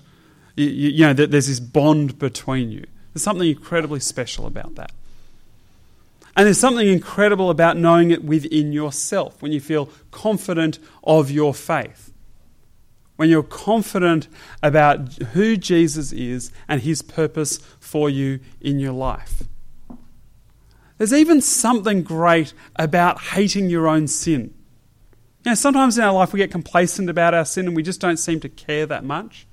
you, 0.56 0.68
you, 0.68 1.02
know, 1.08 1.14
there's 1.14 1.48
this 1.48 1.60
bond 1.60 2.20
between 2.20 2.70
you. 2.70 2.86
There's 3.16 3.24
something 3.24 3.50
incredibly 3.50 4.00
special 4.00 4.46
about 4.46 4.76
that. 4.76 4.92
And 6.36 6.46
there's 6.46 6.60
something 6.60 6.88
incredible 6.88 7.50
about 7.50 7.78
knowing 7.78 8.12
it 8.12 8.24
within 8.24 8.74
yourself 8.74 9.42
when 9.42 9.54
you 9.54 9.60
feel 9.60 9.90
confident 10.12 10.78
of 11.04 11.32
your 11.32 11.56
faith. 11.56 12.14
When 13.18 13.30
you're 13.30 13.44
confident 13.44 14.28
about 14.64 15.14
who 15.34 15.58
Jesus 15.58 16.12
is 16.14 16.52
and 16.68 16.82
his 16.82 17.02
purpose 17.02 17.58
for 17.80 18.10
you 18.10 18.40
in 18.62 18.80
your 18.80 18.94
life. 18.94 19.44
There's 20.98 21.14
even 21.14 21.42
something 21.42 22.04
great 22.04 22.54
about 22.76 23.22
hating 23.22 23.70
your 23.70 23.88
own 23.88 24.08
sin. 24.08 24.54
You 25.46 25.56
sometimes 25.56 25.98
in 25.98 26.04
our 26.04 26.14
life 26.14 26.34
we 26.34 26.38
get 26.38 26.52
complacent 26.52 27.10
about 27.10 27.34
our 27.34 27.46
sin 27.46 27.68
and 27.68 27.76
we 27.76 27.84
just 27.84 28.02
don't 28.02 28.18
seem 28.18 28.40
to 28.42 28.50
care 28.50 28.86
that 28.86 29.04
much. 29.04 29.48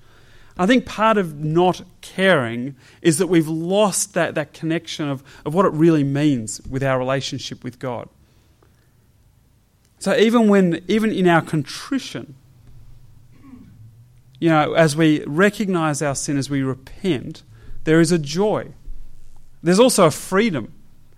I 0.56 0.66
think 0.66 0.86
part 0.86 1.18
of 1.18 1.38
not 1.38 1.82
caring 2.00 2.76
is 3.02 3.18
that 3.18 3.26
we've 3.26 3.48
lost 3.48 4.14
that, 4.14 4.34
that 4.36 4.52
connection 4.52 5.08
of, 5.08 5.22
of 5.44 5.54
what 5.54 5.66
it 5.66 5.72
really 5.72 6.04
means 6.04 6.60
with 6.68 6.82
our 6.82 6.98
relationship 6.98 7.64
with 7.64 7.78
God. 7.78 8.08
So 9.98 10.14
even 10.16 10.48
when 10.48 10.84
even 10.86 11.10
in 11.10 11.26
our 11.26 11.42
contrition, 11.42 12.34
you 14.44 14.50
know, 14.50 14.74
as 14.74 14.94
we 14.94 15.24
recognize 15.24 16.02
our 16.02 16.14
sin, 16.14 16.36
as 16.36 16.50
we 16.50 16.62
repent, 16.62 17.42
there 17.84 17.98
is 17.98 18.12
a 18.12 18.18
joy. 18.18 18.74
There's 19.62 19.80
also 19.80 20.04
a 20.04 20.10
freedom 20.10 20.74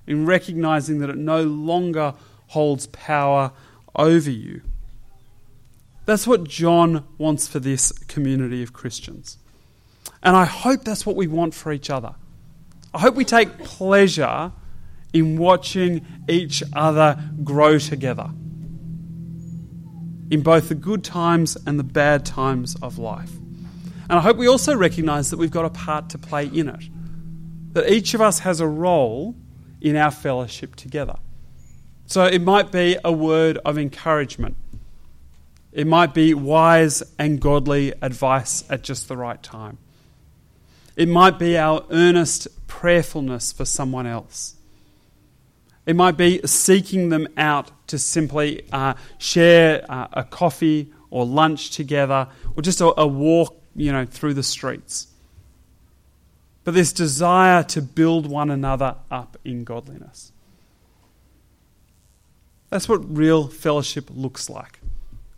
in 0.07 0.27
recognizing 0.27 1.01
that 1.01 1.11
it 1.11 1.17
no 1.17 1.43
longer 1.43 2.15
holds 2.47 2.87
power 2.87 3.51
over 3.97 4.31
you. 4.31 4.63
That's 6.05 6.25
what 6.25 6.45
John 6.45 7.05
wants 7.19 7.49
for 7.49 7.59
this 7.59 7.91
community 7.91 8.63
of 8.63 8.73
Christians. 8.73 9.39
And 10.23 10.37
I 10.37 10.45
hope 10.45 10.85
that's 10.85 11.05
what 11.05 11.17
we 11.17 11.27
want 11.27 11.53
for 11.53 11.73
each 11.73 11.91
other. 11.91 12.15
I 12.95 13.01
hope 13.01 13.17
we 13.17 13.25
take 13.25 13.59
pleasure 13.59 14.53
in 15.13 15.37
watching 15.37 16.07
each 16.29 16.63
other 16.73 17.19
grow 17.43 17.81
together 17.81 18.31
in 20.31 20.43
both 20.43 20.69
the 20.69 20.75
good 20.75 21.05
times 21.05 21.57
and 21.67 21.79
the 21.79 21.85
bad 21.85 22.25
times 22.27 22.77
of 22.83 22.99
life. 22.99 23.33
And 24.09 24.19
I 24.19 24.21
hope 24.21 24.37
we 24.37 24.49
also 24.49 24.77
recognize 24.77 25.31
that 25.31 25.37
we've 25.37 25.51
got 25.51 25.65
a 25.65 25.71
part 25.71 26.11
to 26.11 26.19
play 26.19 26.47
in 26.47 26.69
it. 26.69 26.85
that 27.77 27.93
each 27.93 28.15
of 28.15 28.23
us 28.23 28.39
has 28.39 28.59
a 28.61 28.67
role 28.67 29.35
in 29.83 29.97
our 29.97 30.11
fellowship 30.11 30.77
together. 30.77 31.17
So 32.07 32.25
it 32.25 32.41
might 32.41 32.73
be 32.73 32.97
a 33.05 33.13
word 33.13 33.59
of 33.67 33.77
encouragement. 33.77 34.57
It 35.73 35.87
might 35.87 36.15
be 36.15 36.33
wise 36.33 37.03
and 37.19 37.39
godly 37.39 37.93
advice 38.01 38.65
at 38.71 38.83
just 38.83 39.09
the 39.09 39.17
right 39.19 39.43
time. 39.43 39.77
It 40.97 41.07
might 41.07 41.39
be 41.39 41.59
our 41.59 41.85
earnest 41.91 42.49
prayerfulness 42.67 43.53
for 43.53 43.67
someone 43.67 44.07
else. 44.07 44.57
It 45.87 45.95
might 45.95 46.17
be 46.17 46.41
seeking 46.45 47.09
them 47.11 47.29
out 47.37 47.71
to 47.89 47.99
simply 47.99 48.67
uh, 48.73 48.95
share 49.19 49.85
uh, 49.89 50.09
a 50.13 50.25
coffee 50.25 50.93
or 51.11 51.25
lunch 51.25 51.71
together 51.71 52.29
or 52.57 52.63
just 52.63 52.81
a, 52.81 53.01
a 53.01 53.07
walk, 53.07 53.57
you 53.77 53.93
know, 53.93 54.05
through 54.05 54.35
the 54.35 54.43
streets. 54.43 55.07
But 56.65 56.75
this 56.75 56.93
desire 56.93 57.63
to 57.63 57.81
build 57.81 58.27
one 58.27 58.51
another 58.51 58.97
up 59.09 59.37
in 59.45 59.63
godliness. 59.63 60.33
That's 62.71 62.89
what 62.89 63.17
real 63.17 63.47
fellowship 63.47 64.11
looks 64.13 64.51
like. 64.51 64.81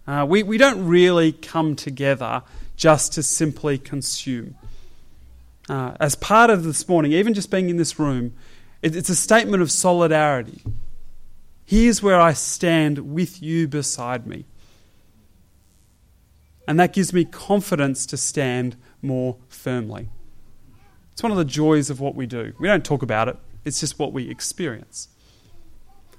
Uh, 0.07 0.25
we, 0.27 0.43
we 0.43 0.57
don't 0.57 0.87
really 0.87 1.33
come 1.33 1.77
together 1.77 2.43
just 2.77 3.13
to 3.13 3.23
simply 3.23 3.77
consume. 3.77 4.57
Uh, 5.69 5.95
as 6.01 6.15
part 6.15 6.49
of 6.49 6.65
this 6.65 6.89
morning, 6.89 7.13
even 7.13 7.35
just 7.35 7.51
being 7.51 7.69
in 7.69 7.77
this 7.77 7.99
room, 7.99 8.33
it's 8.83 9.09
a 9.09 9.17
statement 9.17 9.63
of 9.63 9.71
solidarity. 9.71 10.63
Here's 11.65 12.03
where 12.03 12.21
I 12.21 12.33
stand 12.33 13.13
with 13.13 13.43
you 13.43 13.69
beside 13.69 14.27
me. 14.27 14.47
And 16.67 16.79
that 16.79 16.93
gives 16.93 17.13
me 17.13 17.25
confidence 17.25 18.07
to 18.07 18.17
stand 18.17 18.77
more 19.03 19.37
firmly. 19.49 20.09
It's 21.13 21.23
one 21.23 21.33
of 21.33 21.39
the 21.39 21.45
joys 21.45 21.91
of 21.91 21.99
what 22.01 22.15
we 22.15 22.27
do. 22.27 22.53
We 22.61 22.69
don't 22.69 22.85
talk 22.85 23.03
about 23.03 23.29
it, 23.29 23.37
it's 23.65 23.81
just 23.81 23.99
what 23.99 24.13
we 24.13 24.31
experience. 24.31 25.09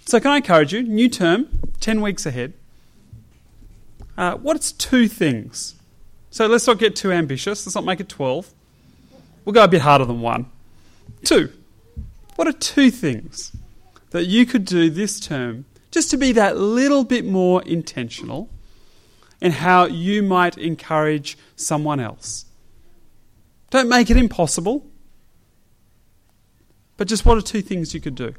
So, 0.06 0.20
can 0.20 0.32
I 0.32 0.38
encourage 0.38 0.74
you? 0.74 0.82
New 0.82 1.08
term, 1.08 1.48
10 1.80 2.02
weeks 2.02 2.26
ahead. 2.26 2.54
Uh, 4.18 4.36
what's 4.36 4.72
two 4.72 5.08
things? 5.08 5.76
So, 6.32 6.48
let's 6.48 6.66
not 6.66 6.80
get 6.80 6.96
too 6.96 7.12
ambitious. 7.12 7.66
Let's 7.66 7.76
not 7.76 7.86
make 7.86 8.00
it 8.00 8.10
12. 8.10 8.52
We'll 9.46 9.54
go 9.54 9.64
a 9.64 9.68
bit 9.68 9.82
harder 9.82 10.06
than 10.06 10.22
one. 10.22 10.48
Two. 11.24 11.52
What 12.40 12.48
are 12.48 12.54
two 12.54 12.90
things 12.90 13.52
that 14.12 14.24
you 14.28 14.46
could 14.46 14.64
do 14.64 14.90
this 14.90 15.20
term 15.20 15.66
just 15.92 16.10
to 16.12 16.18
be 16.18 16.32
that 16.32 16.56
little 16.56 17.04
bit 17.04 17.26
more 17.26 17.62
intentional 17.64 18.50
in 19.42 19.52
how 19.52 19.88
you 19.88 20.24
might 20.24 20.58
encourage 20.58 21.38
someone 21.58 22.00
else? 22.00 22.46
Don't 23.72 23.90
make 23.90 24.10
it 24.10 24.16
impossible, 24.16 24.88
but 26.96 27.10
just 27.10 27.26
what 27.26 27.38
are 27.38 27.42
two 27.42 27.62
things 27.62 27.94
you 27.94 28.00
could 28.00 28.16
do? 28.16 28.34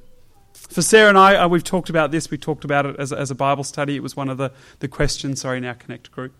For 0.55 0.81
Sarah 0.81 1.11
and 1.11 1.19
I, 1.19 1.35
uh, 1.35 1.49
we've 1.49 1.63
talked 1.63 1.91
about 1.91 2.11
this. 2.11 2.31
We 2.31 2.39
talked 2.39 2.65
about 2.65 2.87
it 2.87 2.97
as 2.99 3.31
a, 3.31 3.35
Bible 3.35 3.65
study. 3.65 3.97
It 3.97 4.03
was 4.03 4.17
one 4.17 4.31
of 4.31 4.39
the, 4.39 4.51
the 4.79 4.89
questions, 4.89 5.43
sorry, 5.43 5.59
in 5.59 5.67
our 5.67 5.75
Connect 5.75 6.11
group. 6.11 6.33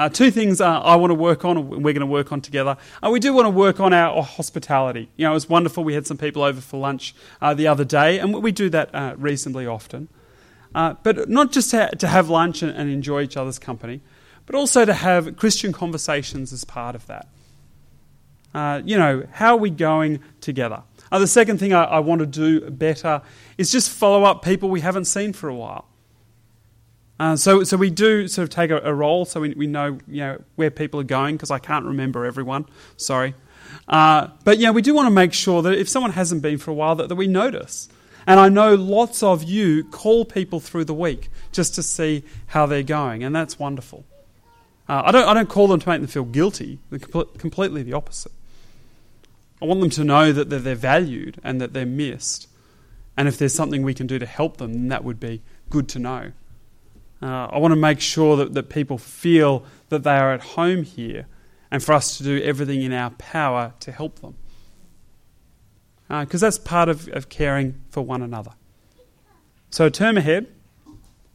Uh, 0.00 0.08
two 0.08 0.30
things 0.30 0.62
uh, 0.62 0.80
I 0.80 0.96
want 0.96 1.10
to 1.10 1.14
work 1.14 1.44
on, 1.44 1.58
and 1.58 1.68
we're 1.68 1.92
going 1.92 2.00
to 2.00 2.06
work 2.06 2.32
on 2.32 2.40
together. 2.40 2.78
Uh, 3.02 3.10
we 3.10 3.20
do 3.20 3.34
want 3.34 3.44
to 3.44 3.50
work 3.50 3.80
on 3.80 3.92
our, 3.92 4.16
our, 4.16 4.22
hospitality. 4.22 5.10
You 5.18 5.26
know, 5.26 5.32
it 5.32 5.34
was 5.34 5.46
wonderful. 5.46 5.84
We 5.84 5.92
had 5.92 6.06
some 6.06 6.16
people 6.16 6.42
over 6.42 6.58
for 6.58 6.80
lunch 6.80 7.14
uh, 7.42 7.52
the 7.52 7.66
other 7.66 7.84
day, 7.84 8.18
and 8.18 8.32
we 8.42 8.50
do 8.50 8.70
that 8.70 8.94
uh, 8.94 9.14
reasonably 9.18 9.66
often. 9.66 10.08
Uh, 10.74 10.94
but 11.02 11.28
not 11.28 11.52
just 11.52 11.72
to, 11.72 11.90
to 11.98 12.08
have 12.08 12.30
lunch 12.30 12.62
and, 12.62 12.74
and, 12.74 12.88
enjoy 12.88 13.20
each 13.20 13.36
other's 13.36 13.58
company, 13.58 14.00
but 14.46 14.54
also 14.54 14.86
to 14.86 14.94
have 14.94 15.36
Christian 15.36 15.70
conversations 15.70 16.50
as 16.50 16.64
part 16.64 16.94
of 16.94 17.06
that. 17.06 17.28
you 18.86 18.96
know, 18.96 19.26
how 19.32 19.52
are 19.52 19.58
we 19.58 19.68
going 19.68 20.20
together? 20.40 20.82
Uh, 21.12 21.18
the 21.18 21.26
second 21.26 21.58
thing 21.58 21.74
I, 21.74 21.84
I, 21.84 21.98
want 21.98 22.20
to 22.20 22.26
do 22.26 22.70
better 22.70 23.20
is 23.58 23.70
just 23.70 23.90
follow 23.90 24.24
up 24.24 24.42
people 24.42 24.70
we 24.70 24.80
haven't 24.80 25.04
seen 25.04 25.34
for 25.34 25.50
a 25.50 25.54
while. 25.54 25.89
Uh, 27.20 27.36
so, 27.36 27.62
so 27.64 27.76
we 27.76 27.90
do 27.90 28.26
sort 28.26 28.44
of 28.44 28.48
take 28.48 28.70
a, 28.70 28.78
a 28.78 28.94
role 28.94 29.26
so 29.26 29.42
we, 29.42 29.50
we 29.50 29.66
know, 29.66 29.98
you 30.08 30.20
know 30.20 30.42
where 30.56 30.70
people 30.70 30.98
are 30.98 31.04
going 31.04 31.36
because 31.36 31.50
I 31.50 31.58
can't 31.58 31.84
remember 31.84 32.24
everyone. 32.24 32.64
Sorry. 32.96 33.34
Uh, 33.86 34.28
but 34.42 34.56
yeah, 34.56 34.70
we 34.70 34.80
do 34.80 34.94
want 34.94 35.04
to 35.04 35.10
make 35.10 35.34
sure 35.34 35.60
that 35.60 35.74
if 35.74 35.86
someone 35.86 36.12
hasn't 36.12 36.40
been 36.40 36.56
for 36.56 36.70
a 36.70 36.74
while, 36.74 36.94
that, 36.94 37.10
that 37.10 37.16
we 37.16 37.26
notice. 37.26 37.90
And 38.26 38.40
I 38.40 38.48
know 38.48 38.74
lots 38.74 39.22
of 39.22 39.42
you 39.42 39.84
call 39.84 40.24
people 40.24 40.60
through 40.60 40.86
the 40.86 40.94
week 40.94 41.28
just 41.52 41.74
to 41.74 41.82
see 41.82 42.24
how 42.46 42.64
they're 42.64 42.82
going, 42.82 43.22
and 43.22 43.36
that's 43.36 43.58
wonderful. 43.58 44.06
Uh, 44.88 45.02
I, 45.04 45.12
don't, 45.12 45.28
I 45.28 45.34
don't 45.34 45.48
call 45.48 45.68
them 45.68 45.78
to 45.78 45.88
make 45.90 46.00
them 46.00 46.08
feel 46.08 46.24
guilty, 46.24 46.78
they're 46.88 46.98
completely 46.98 47.82
the 47.82 47.92
opposite. 47.92 48.32
I 49.60 49.66
want 49.66 49.82
them 49.82 49.90
to 49.90 50.04
know 50.04 50.32
that 50.32 50.48
they're 50.48 50.58
they're 50.58 50.74
valued 50.74 51.38
and 51.44 51.60
that 51.60 51.74
they're 51.74 51.84
missed. 51.84 52.48
And 53.14 53.28
if 53.28 53.36
there's 53.36 53.54
something 53.54 53.82
we 53.82 53.92
can 53.92 54.06
do 54.06 54.18
to 54.18 54.24
help 54.24 54.56
them, 54.56 54.88
that 54.88 55.04
would 55.04 55.20
be 55.20 55.42
good 55.68 55.86
to 55.90 55.98
know. 55.98 56.32
Uh, 57.22 57.46
I 57.50 57.58
want 57.58 57.72
to 57.72 57.76
make 57.76 58.00
sure 58.00 58.36
that, 58.36 58.54
that 58.54 58.68
people 58.70 58.96
feel 58.98 59.64
that 59.90 60.04
they 60.04 60.16
are 60.16 60.32
at 60.32 60.40
home 60.40 60.84
here 60.84 61.26
and 61.70 61.82
for 61.82 61.92
us 61.92 62.16
to 62.18 62.24
do 62.24 62.42
everything 62.42 62.82
in 62.82 62.92
our 62.92 63.10
power 63.10 63.74
to 63.80 63.92
help 63.92 64.20
them. 64.20 64.34
Because 66.08 66.42
uh, 66.42 66.46
that's 66.46 66.58
part 66.58 66.88
of, 66.88 67.08
of 67.08 67.28
caring 67.28 67.80
for 67.90 68.02
one 68.02 68.22
another. 68.22 68.52
So, 69.70 69.88
term 69.88 70.16
ahead, 70.16 70.48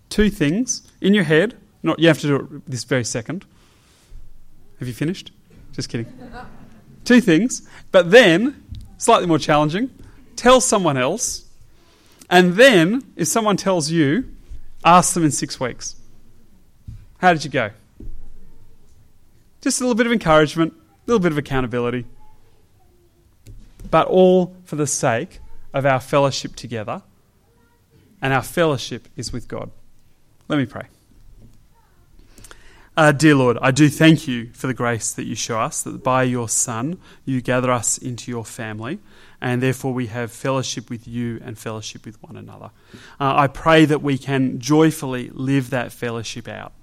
two 0.09 0.29
things 0.29 0.81
in 0.99 1.13
your 1.13 1.23
head. 1.23 1.55
Not 1.83 1.99
you 1.99 2.07
have 2.07 2.19
to 2.19 2.27
do 2.27 2.35
it 2.35 2.65
this 2.69 2.83
very 2.83 3.05
second. 3.05 3.45
Have 4.79 4.87
you 4.87 4.93
finished? 4.93 5.31
Just 5.71 5.87
kidding. 5.87 6.07
Two 7.05 7.21
things. 7.21 7.67
But 7.91 8.11
then, 8.11 8.63
slightly 8.97 9.27
more 9.27 9.39
challenging, 9.39 9.89
tell 10.35 10.59
someone 10.59 10.97
else. 10.97 11.45
And 12.29 12.55
then, 12.55 13.03
if 13.15 13.27
someone 13.27 13.55
tells 13.55 13.91
you, 13.91 14.34
ask 14.85 15.13
them 15.13 15.23
in 15.23 15.31
six 15.31 15.59
weeks. 15.59 15.95
How 17.17 17.33
did 17.33 17.43
you 17.43 17.49
go? 17.49 17.71
Just 19.61 19.81
a 19.81 19.83
little 19.83 19.95
bit 19.95 20.05
of 20.05 20.13
encouragement, 20.13 20.73
a 20.73 21.11
little 21.11 21.19
bit 21.19 21.31
of 21.31 21.37
accountability. 21.37 22.05
But 23.89 24.07
all 24.07 24.55
for 24.63 24.75
the 24.75 24.87
sake 24.87 25.39
of 25.73 25.85
our 25.85 25.99
fellowship 25.99 26.55
together. 26.55 27.01
And 28.21 28.33
our 28.33 28.43
fellowship 28.43 29.07
is 29.15 29.33
with 29.33 29.47
God. 29.47 29.71
Let 30.47 30.57
me 30.57 30.65
pray. 30.65 30.85
Uh, 32.97 33.11
dear 33.11 33.35
Lord, 33.35 33.57
I 33.61 33.71
do 33.71 33.89
thank 33.89 34.25
you 34.25 34.51
for 34.53 34.67
the 34.67 34.73
grace 34.73 35.11
that 35.13 35.25
you 35.25 35.35
show 35.35 35.59
us, 35.59 35.83
that 35.83 36.01
by 36.01 36.23
your 36.23 36.47
Son 36.47 36.97
you 37.25 37.41
gather 37.41 37.69
us 37.69 37.97
into 37.97 38.31
your 38.31 38.45
family, 38.45 38.99
and 39.41 39.61
therefore 39.61 39.93
we 39.93 40.07
have 40.07 40.31
fellowship 40.31 40.89
with 40.89 41.07
you 41.07 41.39
and 41.43 41.57
fellowship 41.57 42.05
with 42.05 42.21
one 42.21 42.37
another. 42.37 42.71
Uh, 43.19 43.35
I 43.35 43.47
pray 43.47 43.85
that 43.85 44.01
we 44.01 44.17
can 44.17 44.59
joyfully 44.59 45.29
live 45.33 45.69
that 45.69 45.91
fellowship 45.91 46.47
out. 46.47 46.73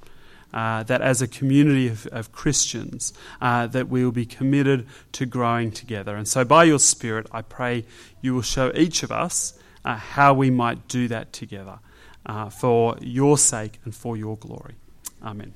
Uh, 0.53 0.83
that 0.83 1.01
as 1.01 1.23
a 1.23 1.27
community 1.27 1.89
of, 1.89 2.07
of 2.09 2.31
Christians, 2.31 3.15
uh, 3.41 3.67
that 3.69 3.89
we 3.89 4.05
will 4.05 4.13
be 4.13 4.27
committed 4.27 4.87
to 5.13 5.25
growing 5.25 5.71
together. 5.71 6.15
And 6.15 6.29
so, 6.29 6.45
by 6.45 6.65
your 6.65 6.79
Spirit, 6.79 7.27
I 7.33 7.41
pray 7.41 7.87
you 8.21 8.35
will 8.35 8.43
show 8.43 8.71
each 8.75 9.03
of 9.03 9.11
us 9.11 9.59
uh, 9.83 9.97
how 9.97 10.35
we 10.35 10.51
might 10.51 10.89
do 10.89 11.09
that 11.09 11.33
together 11.33 11.79
uh, 12.27 12.51
for 12.51 12.97
your 13.01 13.39
sake 13.39 13.79
and 13.87 13.95
for 13.95 14.15
your 14.15 14.37
glory. 14.37 14.75
Amen. 15.23 15.55